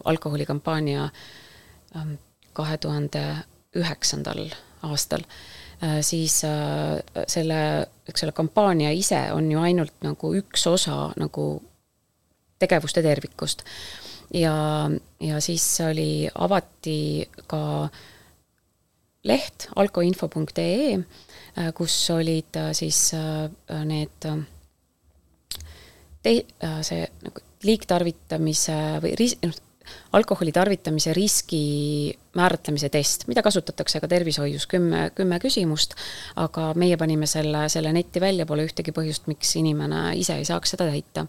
alkoholikampaania 0.04 1.04
ähm, 1.04 1.14
kahe 2.54 2.78
tuhande 2.78 3.22
üheksandal 3.76 4.46
aastal, 4.84 5.24
Äh, 5.84 6.02
siis 6.02 6.44
äh, 6.44 7.02
selle, 7.28 7.88
eks 8.08 8.24
ole, 8.24 8.32
kampaania 8.32 8.92
ise 8.96 9.20
on 9.36 9.50
ju 9.52 9.60
ainult 9.60 9.96
nagu 10.06 10.30
üks 10.38 10.68
osa 10.70 11.10
nagu 11.20 11.48
tegevuste 12.62 13.04
tervikust. 13.04 13.66
ja, 14.34 14.54
ja 15.20 15.42
siis 15.44 15.66
oli, 15.84 16.30
avati 16.36 17.28
ka 17.48 17.90
leht 19.28 19.68
alkoinfo.ee, 19.76 20.94
äh, 20.96 21.74
kus 21.76 21.98
olid 22.16 22.62
siis 22.72 23.02
need 23.92 24.30
te-, 26.24 26.40
see 26.88 27.04
nagu 27.28 27.44
liigtarvitamise 27.64 28.80
või 29.04 29.18
ris-, 29.20 29.40
noh, 29.44 29.60
alkoholi 30.14 30.52
tarvitamise 30.52 31.14
riski 31.14 32.14
määratlemise 32.36 32.90
test, 32.90 33.28
mida 33.28 33.44
kasutatakse 33.46 34.02
ka 34.02 34.08
tervishoius, 34.08 34.68
kümme, 34.68 35.10
kümme 35.16 35.40
küsimust, 35.44 35.96
aga 36.40 36.72
meie 36.80 36.98
panime 36.98 37.28
selle, 37.30 37.68
selle 37.70 37.94
netti 37.94 38.22
välja, 38.22 38.48
pole 38.50 38.66
ühtegi 38.68 38.94
põhjust, 38.96 39.28
miks 39.32 39.56
inimene 39.60 40.12
ise 40.20 40.38
ei 40.40 40.48
saaks 40.48 40.76
seda 40.76 40.90
täita. 40.90 41.28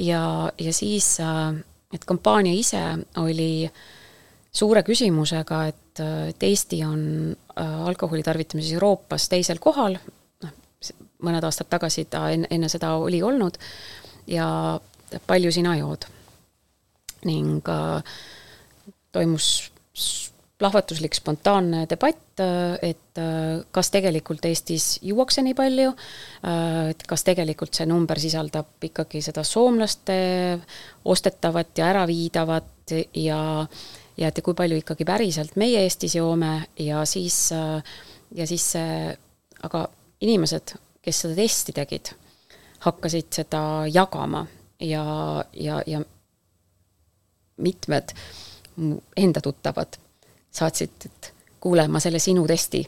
ja, 0.00 0.52
ja 0.58 0.72
siis, 0.72 1.16
et 1.94 2.04
kampaania 2.04 2.54
ise 2.54 2.82
oli 3.22 3.68
suure 4.56 4.82
küsimusega, 4.82 5.62
et, 5.68 6.02
et 6.30 6.42
Eesti 6.42 6.82
on 6.84 7.02
äh, 7.32 7.86
alkoholi 7.86 8.22
tarvitamises 8.22 8.72
Euroopas 8.72 9.28
teisel 9.28 9.60
kohal, 9.60 9.98
noh, 10.42 10.58
mõned 11.26 11.44
aastad 11.44 11.68
tagasi 11.72 12.06
ta 12.10 12.28
enne, 12.32 12.48
enne 12.50 12.68
seda 12.72 12.94
oli 13.00 13.22
olnud, 13.22 13.58
ja 14.26 14.46
palju 15.26 15.52
sina 15.54 15.76
jood 15.78 16.08
ning 17.26 17.66
äh, 17.68 18.16
toimus 19.12 19.48
plahvatuslik 20.56 21.14
spontaanne 21.18 21.84
debatt, 21.88 22.40
äh, 22.40 22.78
et 22.92 23.20
äh, 23.20 23.60
kas 23.74 23.90
tegelikult 23.92 24.44
Eestis 24.48 24.96
juuakse 25.04 25.44
nii 25.44 25.56
palju, 25.56 25.92
et 26.90 27.04
kas 27.08 27.26
tegelikult 27.26 27.76
see 27.76 27.88
number 27.88 28.20
sisaldab 28.20 28.88
ikkagi 28.88 29.20
seda 29.24 29.44
soomlaste 29.44 30.16
ostetavat 31.04 31.76
ja 31.78 31.92
äraviidavat 31.92 32.96
ja 33.18 33.40
ja 34.16 34.28
et 34.32 34.38
kui 34.40 34.56
palju 34.56 34.78
ikkagi 34.80 35.04
päriselt 35.04 35.58
meie 35.60 35.82
Eestis 35.84 36.14
joome 36.16 36.70
ja 36.80 37.02
siis, 37.04 37.50
ja 37.52 38.46
siis 38.48 38.64
see, 38.72 39.10
aga 39.66 39.82
inimesed, 40.24 40.72
kes 41.04 41.24
seda 41.24 41.36
testi 41.36 41.74
tegid, 41.76 42.14
hakkasid 42.86 43.28
seda 43.42 43.60
jagama 43.92 44.46
ja, 44.80 45.04
ja, 45.52 45.82
ja 45.86 46.00
mitmed 47.56 48.12
enda 49.16 49.40
tuttavad 49.40 49.96
saatsid, 50.50 50.90
et 51.04 51.32
kuule, 51.60 51.88
ma 51.88 52.00
selle 52.00 52.18
sinu 52.18 52.46
testi 52.46 52.82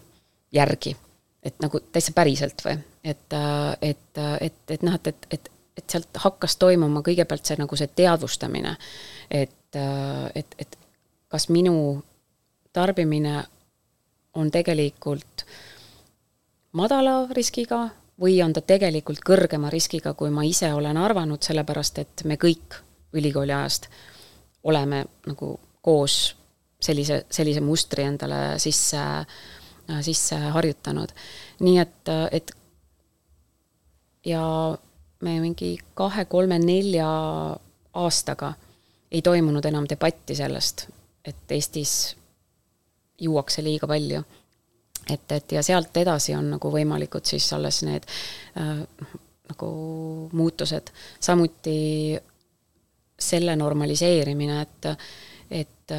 järgi, 0.53 0.97
et 1.43 1.61
nagu 1.63 1.81
täitsa 1.93 2.13
päriselt 2.17 2.65
või, 2.65 2.77
et, 3.05 3.37
et, 3.83 4.21
et, 4.41 4.59
et 4.71 4.83
noh, 4.83 4.95
et, 4.95 5.09
et, 5.09 5.27
et, 5.31 5.51
et 5.79 5.95
sealt 5.97 6.21
hakkas 6.25 6.57
toimuma 6.61 7.03
kõigepealt 7.07 7.49
see 7.49 7.59
nagu 7.61 7.77
see 7.77 7.91
teadvustamine, 8.01 8.75
et, 9.31 9.79
et, 10.35 10.59
et 10.59 10.79
kas 11.29 11.49
minu 11.53 12.03
tarbimine 12.73 13.43
on 14.39 14.51
tegelikult 14.51 15.45
madala 16.79 17.23
riskiga 17.33 17.87
või 18.21 18.39
on 18.43 18.53
ta 18.53 18.61
tegelikult 18.61 19.23
kõrgema 19.25 19.71
riskiga, 19.71 20.15
kui 20.15 20.31
ma 20.31 20.45
ise 20.47 20.73
olen 20.75 20.97
arvanud, 20.97 21.43
sellepärast 21.43 21.99
et 22.03 22.25
me 22.25 22.37
kõik 22.41 22.81
ülikooli 23.17 23.55
ajast 23.55 23.89
oleme 24.65 25.05
nagu 25.27 25.61
koos 25.83 26.37
sellise, 26.81 27.25
sellise 27.31 27.61
mustri 27.61 28.05
endale 28.05 28.59
sisse, 28.59 29.01
sisse 30.05 30.37
harjutanud. 30.55 31.13
nii 31.61 31.79
et, 31.79 32.13
et 32.33 32.53
ja 34.27 34.43
me 35.21 35.41
mingi 35.41 35.79
kahe, 35.95 36.25
kolme, 36.25 36.59
nelja 36.59 37.09
aastaga 37.95 38.53
ei 39.11 39.23
toimunud 39.23 39.65
enam 39.65 39.87
debatti 39.89 40.37
sellest, 40.37 40.87
et 41.25 41.53
Eestis 41.57 42.17
juuakse 43.21 43.65
liiga 43.65 43.87
palju. 43.87 44.23
et, 45.11 45.33
et 45.33 45.53
ja 45.53 45.63
sealt 45.63 45.97
edasi 45.97 46.35
on 46.37 46.51
nagu 46.53 46.71
võimalikud 46.71 47.25
siis 47.25 47.47
alles 47.57 47.81
need 47.83 48.05
äh, 48.61 48.83
nagu 49.49 49.69
muutused, 50.33 50.91
samuti 51.21 52.19
selle 53.19 53.57
normaliseerimine, 53.57 54.61
et, 54.63 54.87
et, 55.51 55.95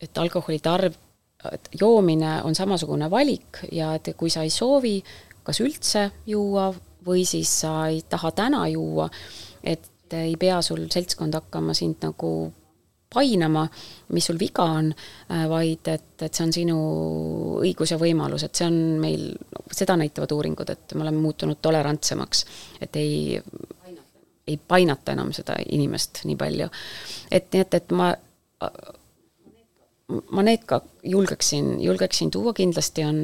et 0.00 0.18
alkoholi 0.22 0.60
tarv, 0.62 0.94
et 1.50 1.68
joomine 1.80 2.36
on 2.44 2.54
samasugune 2.54 3.08
valik 3.10 3.64
ja 3.72 3.94
et 3.96 4.12
kui 4.16 4.30
sa 4.30 4.44
ei 4.46 4.52
soovi 4.52 4.98
kas 5.44 5.60
üldse 5.64 6.06
juua 6.30 6.70
või 7.06 7.24
siis 7.28 7.50
sa 7.62 7.88
ei 7.90 8.02
taha 8.08 8.30
täna 8.36 8.66
juua, 8.70 9.08
et 9.64 10.14
ei 10.16 10.34
pea 10.38 10.60
sul 10.62 10.86
seltskond 10.92 11.34
hakkama 11.38 11.74
sind 11.76 12.02
nagu 12.04 12.50
painama, 13.10 13.64
mis 14.14 14.28
sul 14.28 14.38
viga 14.38 14.64
on, 14.78 14.92
vaid 15.50 15.88
et, 15.90 16.12
et 16.22 16.30
see 16.30 16.44
on 16.46 16.52
sinu 16.54 16.76
õigus 17.64 17.90
ja 17.90 17.98
võimalus, 17.98 18.44
et 18.46 18.54
see 18.54 18.68
on 18.70 18.76
meil, 19.02 19.24
seda 19.74 19.96
näitavad 19.98 20.30
uuringud, 20.36 20.70
et 20.70 20.94
me 20.94 21.02
oleme 21.06 21.18
muutunud 21.24 21.58
tolerantsemaks, 21.62 22.44
et 22.86 23.00
ei 23.00 23.40
ei 24.48 24.56
painata 24.68 25.12
enam 25.12 25.34
seda 25.36 25.58
inimest 25.68 26.24
nii 26.24 26.36
palju. 26.40 26.70
et 27.30 27.52
nii, 27.52 27.66
et, 27.66 27.74
et 27.74 27.92
ma 27.96 28.12
ma 30.34 30.42
need 30.42 30.64
ka 30.68 30.80
julgeksin, 31.06 31.72
julgeksin 31.84 32.30
tuua, 32.34 32.52
kindlasti 32.56 33.04
on, 33.06 33.20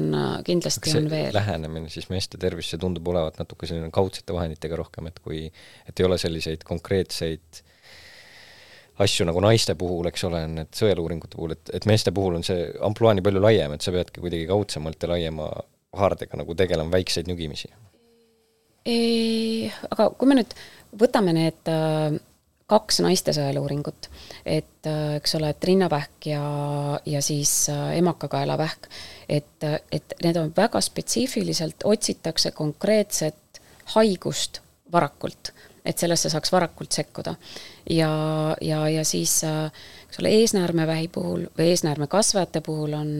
kindlasti 0.47 0.93
on 0.97 1.09
veel. 1.11 1.33
lähenemine 1.35 1.89
siis 1.91 2.09
meeste 2.09 2.39
tervisesse 2.41 2.79
tundub 2.81 3.07
olevat 3.11 3.39
natuke 3.41 3.67
selline 3.67 3.89
kaudsete 3.93 4.35
vahenditega 4.35 4.79
rohkem, 4.79 5.09
et 5.11 5.19
kui, 5.23 5.45
et 5.87 5.99
ei 5.99 6.07
ole 6.07 6.19
selliseid 6.21 6.63
konkreetseid 6.67 7.63
asju 9.03 9.27
nagu 9.29 9.41
naiste 9.43 9.75
puhul, 9.77 10.07
eks 10.09 10.23
ole, 10.29 10.41
need 10.49 10.71
sõeluuringute 10.77 11.37
puhul, 11.37 11.53
et, 11.57 11.73
et 11.77 11.89
meeste 11.89 12.13
puhul 12.15 12.39
on 12.39 12.45
see 12.45 12.69
ampluaa 12.87 13.13
nii 13.17 13.25
palju 13.25 13.43
laiem, 13.43 13.75
et 13.75 13.85
sa 13.85 13.93
peadki 13.93 14.23
kuidagi 14.23 14.47
kaudsemalt 14.49 15.03
ja 15.03 15.11
laiema 15.13 15.51
haardega 15.97 16.39
nagu 16.39 16.55
tegelema 16.57 16.93
väikseid 16.97 17.29
nügimisi. 17.29 17.69
Aga 18.87 20.09
kui 20.15 20.29
me 20.29 20.37
nüüd 20.39 20.53
võtame 20.99 21.33
need 21.35 21.71
äh, 21.71 22.17
kaks 22.67 22.99
naiste 23.03 23.33
sõeluuringut, 23.35 24.09
et 24.45 24.89
äh, 24.89 25.17
eks 25.19 25.37
ole, 25.39 25.51
et 25.53 25.69
rinnavähk 25.69 26.29
ja, 26.33 26.43
ja 27.07 27.21
siis 27.23 27.69
äh, 27.73 27.97
emakakaelavähk, 28.01 28.89
et, 29.29 29.67
et 29.91 30.17
need 30.23 30.39
on 30.39 30.51
väga 30.55 30.81
spetsiifiliselt, 30.83 31.87
otsitakse 31.87 32.51
konkreetset 32.55 33.61
haigust 33.95 34.61
varakult, 34.91 35.53
et 35.87 35.99
sellesse 35.99 36.29
saaks 36.31 36.51
varakult 36.51 36.91
sekkuda. 36.91 37.35
ja, 37.89 38.11
ja, 38.61 38.81
ja 38.91 39.03
siis 39.07 39.39
eks 39.43 40.19
ole, 40.19 40.33
eesnäärmevähi 40.41 41.07
puhul 41.07 41.45
või 41.57 41.69
eesnäärmekasvajate 41.71 42.61
puhul 42.63 42.97
on, 42.97 43.13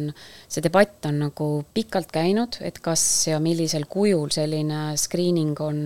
see 0.48 0.64
debatt 0.64 1.08
on 1.08 1.22
nagu 1.24 1.48
pikalt 1.74 2.12
käinud, 2.12 2.60
et 2.60 2.80
kas 2.84 3.28
ja 3.32 3.40
millisel 3.40 3.88
kujul 3.88 4.32
selline 4.36 4.98
screening 5.00 5.56
on 5.64 5.80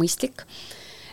mõistlik 0.00 0.46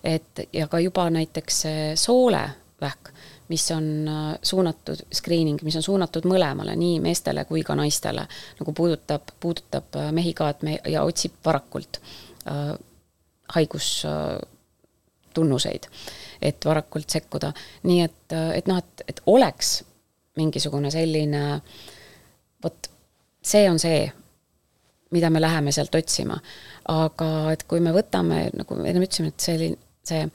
et 0.03 0.39
ja 0.53 0.67
ka 0.67 0.79
juba 0.79 1.09
näiteks 1.09 1.63
soolevähk, 1.95 3.11
mis 3.51 3.71
on 3.71 4.07
äh, 4.07 4.39
suunatud, 4.43 4.95
screening, 5.13 5.59
mis 5.67 5.75
on 5.75 5.83
suunatud 5.83 6.23
mõlemale, 6.29 6.75
nii 6.79 6.99
meestele 7.03 7.43
kui 7.49 7.63
ka 7.67 7.75
naistele, 7.75 8.23
nagu 8.59 8.73
puudutab, 8.77 9.21
puudutab 9.43 9.95
äh, 9.99 10.11
mehi 10.15 10.31
ka, 10.37 10.49
et 10.53 10.61
me 10.63 10.77
ja 10.93 11.03
otsib 11.07 11.33
varakult 11.45 11.93
äh, 12.47 12.75
haigustunnuseid 13.55 15.83
äh,, 15.89 15.93
et 16.41 16.65
varakult 16.65 17.09
sekkuda. 17.11 17.53
nii 17.83 18.01
et, 18.05 18.31
äh, 18.31 18.57
et 18.61 18.67
noh, 18.71 18.77
et, 18.79 19.01
et 19.07 19.21
oleks 19.25 19.83
mingisugune 20.39 20.91
selline 20.91 21.61
vot 22.63 22.89
see 23.43 23.69
on 23.69 23.79
see, 23.81 24.11
mida 25.11 25.29
me 25.29 25.41
läheme 25.41 25.71
sealt 25.75 25.95
otsima. 25.95 26.39
aga 26.87 27.51
et 27.51 27.63
kui 27.67 27.79
me 27.83 27.91
võtame, 27.93 28.49
nagu 28.55 28.75
me 28.79 28.89
enne 28.89 29.01
ütlesime, 29.03 29.27
et 29.35 29.39
selline 29.51 29.77
see 30.03 30.25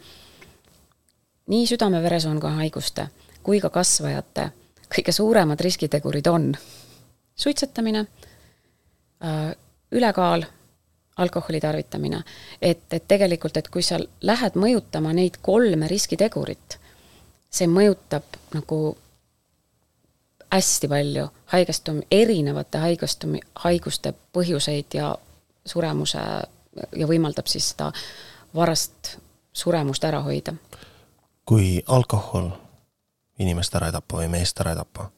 nii 1.47 1.67
südame-veresoonkonna 1.67 2.63
haiguste 2.63 3.09
kui 3.47 3.61
ka 3.63 3.71
kasvajate 3.71 4.51
kõige 4.91 5.13
suuremad 5.15 5.61
riskitegurid 5.61 6.27
on 6.27 6.55
suitsetamine, 7.37 8.07
äh, 9.25 9.57
ülekaal, 9.93 10.45
alkoholi 11.17 11.61
tarvitamine. 11.61 12.23
et, 12.63 12.83
et 12.91 13.09
tegelikult, 13.09 13.57
et 13.57 13.69
kui 13.69 13.83
sa 13.83 13.99
lähed 14.21 14.55
mõjutama 14.55 15.13
neid 15.13 15.39
kolme 15.43 15.89
riskitegurit, 15.89 16.79
see 17.51 17.67
mõjutab 17.67 18.37
nagu 18.55 18.97
hästi 20.53 20.89
palju 20.89 21.29
haigestum-, 21.53 22.03
erinevate 22.11 22.79
haigestumi-, 22.79 23.45
haiguste 23.55 24.15
põhjuseid 24.33 24.99
ja 24.99 25.15
suremuse 25.67 26.19
ja 26.97 27.07
võimaldab 27.07 27.47
siis 27.47 27.71
seda 27.73 27.93
varast 28.55 29.17
suremust 29.57 30.05
ära 30.05 30.21
hoida. 30.23 30.55
kui 31.47 31.83
alkohol 31.87 32.51
inimest 33.39 33.75
ära 33.79 33.87
ei 33.91 33.95
tapa 33.95 34.21
või 34.21 34.29
meest 34.33 34.61
ära 34.61 34.73
ei 34.75 34.81
tapa, 34.81 35.11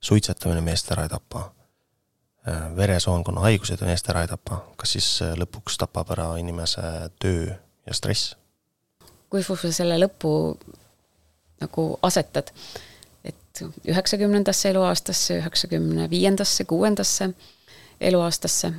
suitsetamine 0.00 0.60
meest 0.60 0.90
ära 0.92 1.06
ei 1.06 1.12
tapa, 1.12 1.44
äh, 2.48 2.64
veresoonkonna 2.76 3.40
haigused 3.46 3.82
meest 3.86 4.08
ära 4.12 4.24
ei 4.24 4.30
tapa, 4.30 4.60
kas 4.76 4.96
siis 4.96 5.10
äh, 5.24 5.34
lõpuks 5.38 5.78
tapab 5.80 6.12
ära 6.14 6.34
inimese 6.38 6.82
töö 7.18 7.54
ja 7.86 7.94
stress? 7.94 8.34
kuhu 9.30 9.56
sa 9.58 9.72
selle 9.74 9.96
lõpu 9.98 10.30
nagu 11.64 11.86
asetad, 12.06 12.52
et 13.24 13.62
üheksakümnendasse 13.88 14.70
eluaastasse, 14.70 15.40
üheksakümne 15.40 16.10
viiendasse, 16.10 16.64
kuuendasse 16.64 17.32
eluaastasse? 18.00 18.72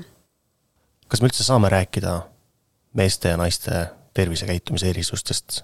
kas 1.07 1.21
me 1.21 1.31
üldse 1.31 1.43
saame 1.43 1.69
rääkida 1.69 2.21
meeste 2.93 3.33
ja 3.33 3.37
naiste 3.37 3.87
tervisekäitumise 4.15 4.89
erisustest 4.89 5.61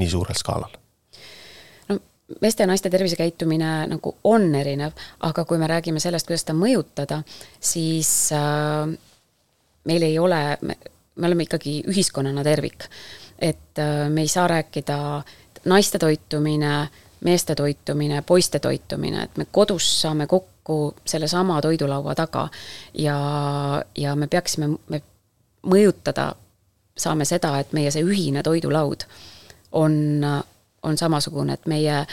nii 0.00 0.10
suurel 0.10 0.38
skaalal? 0.38 0.72
no 1.88 1.98
meeste 2.40 2.62
ja 2.62 2.70
naiste 2.70 2.90
tervisekäitumine 2.90 3.72
nagu 3.90 4.14
on 4.24 4.54
erinev, 4.54 4.94
aga 5.26 5.44
kui 5.44 5.58
me 5.58 5.66
räägime 5.70 6.00
sellest, 6.00 6.30
kuidas 6.30 6.46
seda 6.46 6.56
mõjutada, 6.58 7.22
siis 7.60 8.30
äh, 8.36 8.94
meil 9.84 10.06
ei 10.06 10.18
ole, 10.18 10.40
me 10.62 11.26
oleme 11.26 11.46
ikkagi 11.48 11.80
ühiskonnana 11.90 12.44
tervik. 12.46 12.88
et 13.38 13.78
äh, 13.78 14.08
me 14.08 14.20
ei 14.20 14.28
saa 14.28 14.48
rääkida 14.48 15.22
naiste 15.64 15.98
toitumine, 15.98 16.88
meeste 17.24 17.54
toitumine, 17.54 18.22
poiste 18.22 18.58
toitumine, 18.58 19.22
et 19.22 19.36
me 19.36 19.46
kodus 19.50 20.00
saame 20.02 20.26
kokku 20.26 20.94
sellesama 21.04 21.60
toidulaua 21.60 22.14
taga 22.14 22.48
ja, 22.94 23.18
ja 23.98 24.16
me 24.16 24.26
peaksime, 24.26 24.68
me 24.88 25.02
mõjutada 25.66 26.34
saame 26.96 27.24
seda, 27.24 27.58
et 27.60 27.72
meie 27.72 27.90
see 27.90 28.04
ühine 28.04 28.42
toidulaud 28.42 29.06
on, 29.72 29.94
on 30.82 30.98
samasugune, 30.98 31.54
et 31.56 31.66
meie 31.70 32.04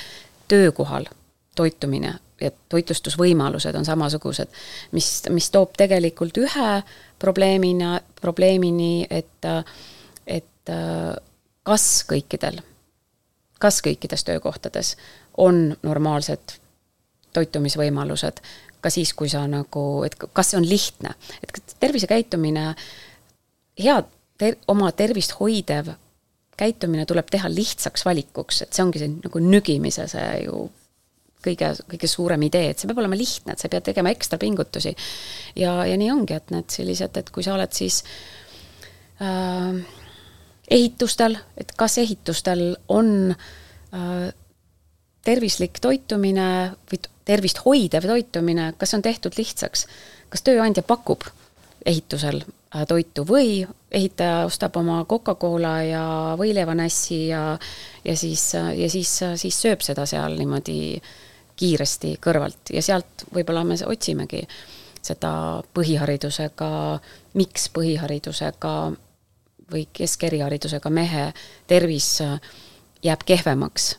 töökohal 0.47 1.07
toitumine 1.55 2.13
ja 2.41 2.51
toitlustusvõimalused 2.69 3.75
on 3.75 3.85
samasugused, 3.85 4.51
mis, 4.91 5.09
mis 5.33 5.49
toob 5.51 5.73
tegelikult 5.77 6.37
ühe 6.37 6.69
probleemina, 7.19 7.97
probleemini, 8.21 9.07
et, 9.09 9.47
et 10.27 10.73
kas 11.65 11.87
kõikidel, 12.09 12.61
kas 13.59 13.81
kõikides 13.85 14.23
töökohtades 14.27 14.93
on 15.37 15.71
normaalsed 15.81 16.57
toitumisvõimalused, 17.33 18.41
ka 18.81 18.91
siis, 18.93 19.13
kui 19.17 19.29
sa 19.29 19.43
nagu, 19.49 20.03
et 20.05 20.15
kas 20.17 20.53
see 20.53 20.61
on 20.61 20.67
lihtne, 20.69 21.15
et 21.41 21.75
tervisekäitumine, 21.81 22.69
hea 23.81 23.97
ter-, 24.37 24.59
oma 24.67 24.91
tervist 24.95 25.37
hoidev 25.39 25.93
käitumine 26.57 27.05
tuleb 27.05 27.29
teha 27.29 27.49
lihtsaks 27.53 28.05
valikuks, 28.05 28.63
et 28.65 28.73
see 28.73 28.83
ongi 28.83 29.01
see 29.01 29.13
nagu 29.13 29.41
nügimise 29.43 30.07
see 30.09 30.29
ju 30.47 30.65
kõige, 31.47 31.69
kõige 31.91 32.09
suurem 32.09 32.47
idee, 32.47 32.71
et 32.71 32.81
see 32.81 32.89
peab 32.89 33.03
olema 33.03 33.17
lihtne, 33.17 33.53
et 33.53 33.61
sa 33.61 33.67
ei 33.67 33.75
pea 33.75 33.85
tegema 33.91 34.11
ekstra 34.13 34.39
pingutusi. 34.41 34.95
ja, 35.55 35.77
ja 35.85 35.99
nii 35.99 36.09
ongi, 36.11 36.37
et 36.37 36.51
need 36.53 36.73
sellised, 36.73 37.21
et 37.21 37.29
kui 37.33 37.45
sa 37.45 37.53
oled 37.53 37.77
siis 37.77 38.01
äh, 39.21 39.77
ehitustel, 40.79 41.37
et 41.57 41.71
kas 41.77 41.97
ehitustel 42.01 42.65
on 42.93 43.31
äh, 43.31 44.27
tervislik 45.27 45.81
toitumine 45.83 46.49
või 46.89 47.01
tervist 47.27 47.61
hoidev 47.65 48.07
toitumine, 48.07 48.71
kas 48.79 48.95
on 48.95 49.03
tehtud 49.03 49.35
lihtsaks, 49.37 49.85
kas 50.31 50.45
tööandja 50.47 50.83
pakub 50.87 51.27
ehitusel 51.87 52.41
toitu 52.87 53.23
või 53.27 53.67
ehitaja 53.91 54.45
ostab 54.45 54.75
oma 54.77 55.05
Coca-Cola 55.09 55.75
ja 55.83 56.03
võileivanässi 56.39 57.27
ja 57.27 57.59
ja 58.05 58.15
siis, 58.17 58.53
ja 58.53 58.89
siis, 58.89 59.19
siis 59.35 59.61
sööb 59.61 59.81
seda 59.81 60.05
seal 60.05 60.37
niimoodi 60.39 61.01
kiiresti 61.57 62.17
kõrvalt 62.21 62.73
ja 62.73 62.81
sealt 62.81 63.25
võib-olla 63.33 63.63
me 63.63 63.77
otsimegi 63.85 64.43
seda 65.01 65.63
põhiharidusega, 65.73 66.69
miks 67.39 67.69
põhiharidusega 67.73 68.73
või 69.71 69.87
keskeriharidusega 69.93 70.89
mehe 70.89 71.31
tervis 71.67 72.17
jääb 73.03 73.23
kehvemaks 73.25 73.95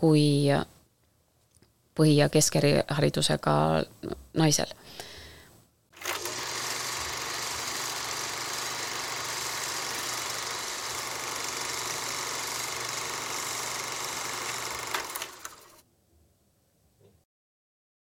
kui 0.00 0.50
põhi- 1.94 2.18
ja 2.18 2.28
keskeriharidusega 2.28 3.54
naisel 4.34 4.70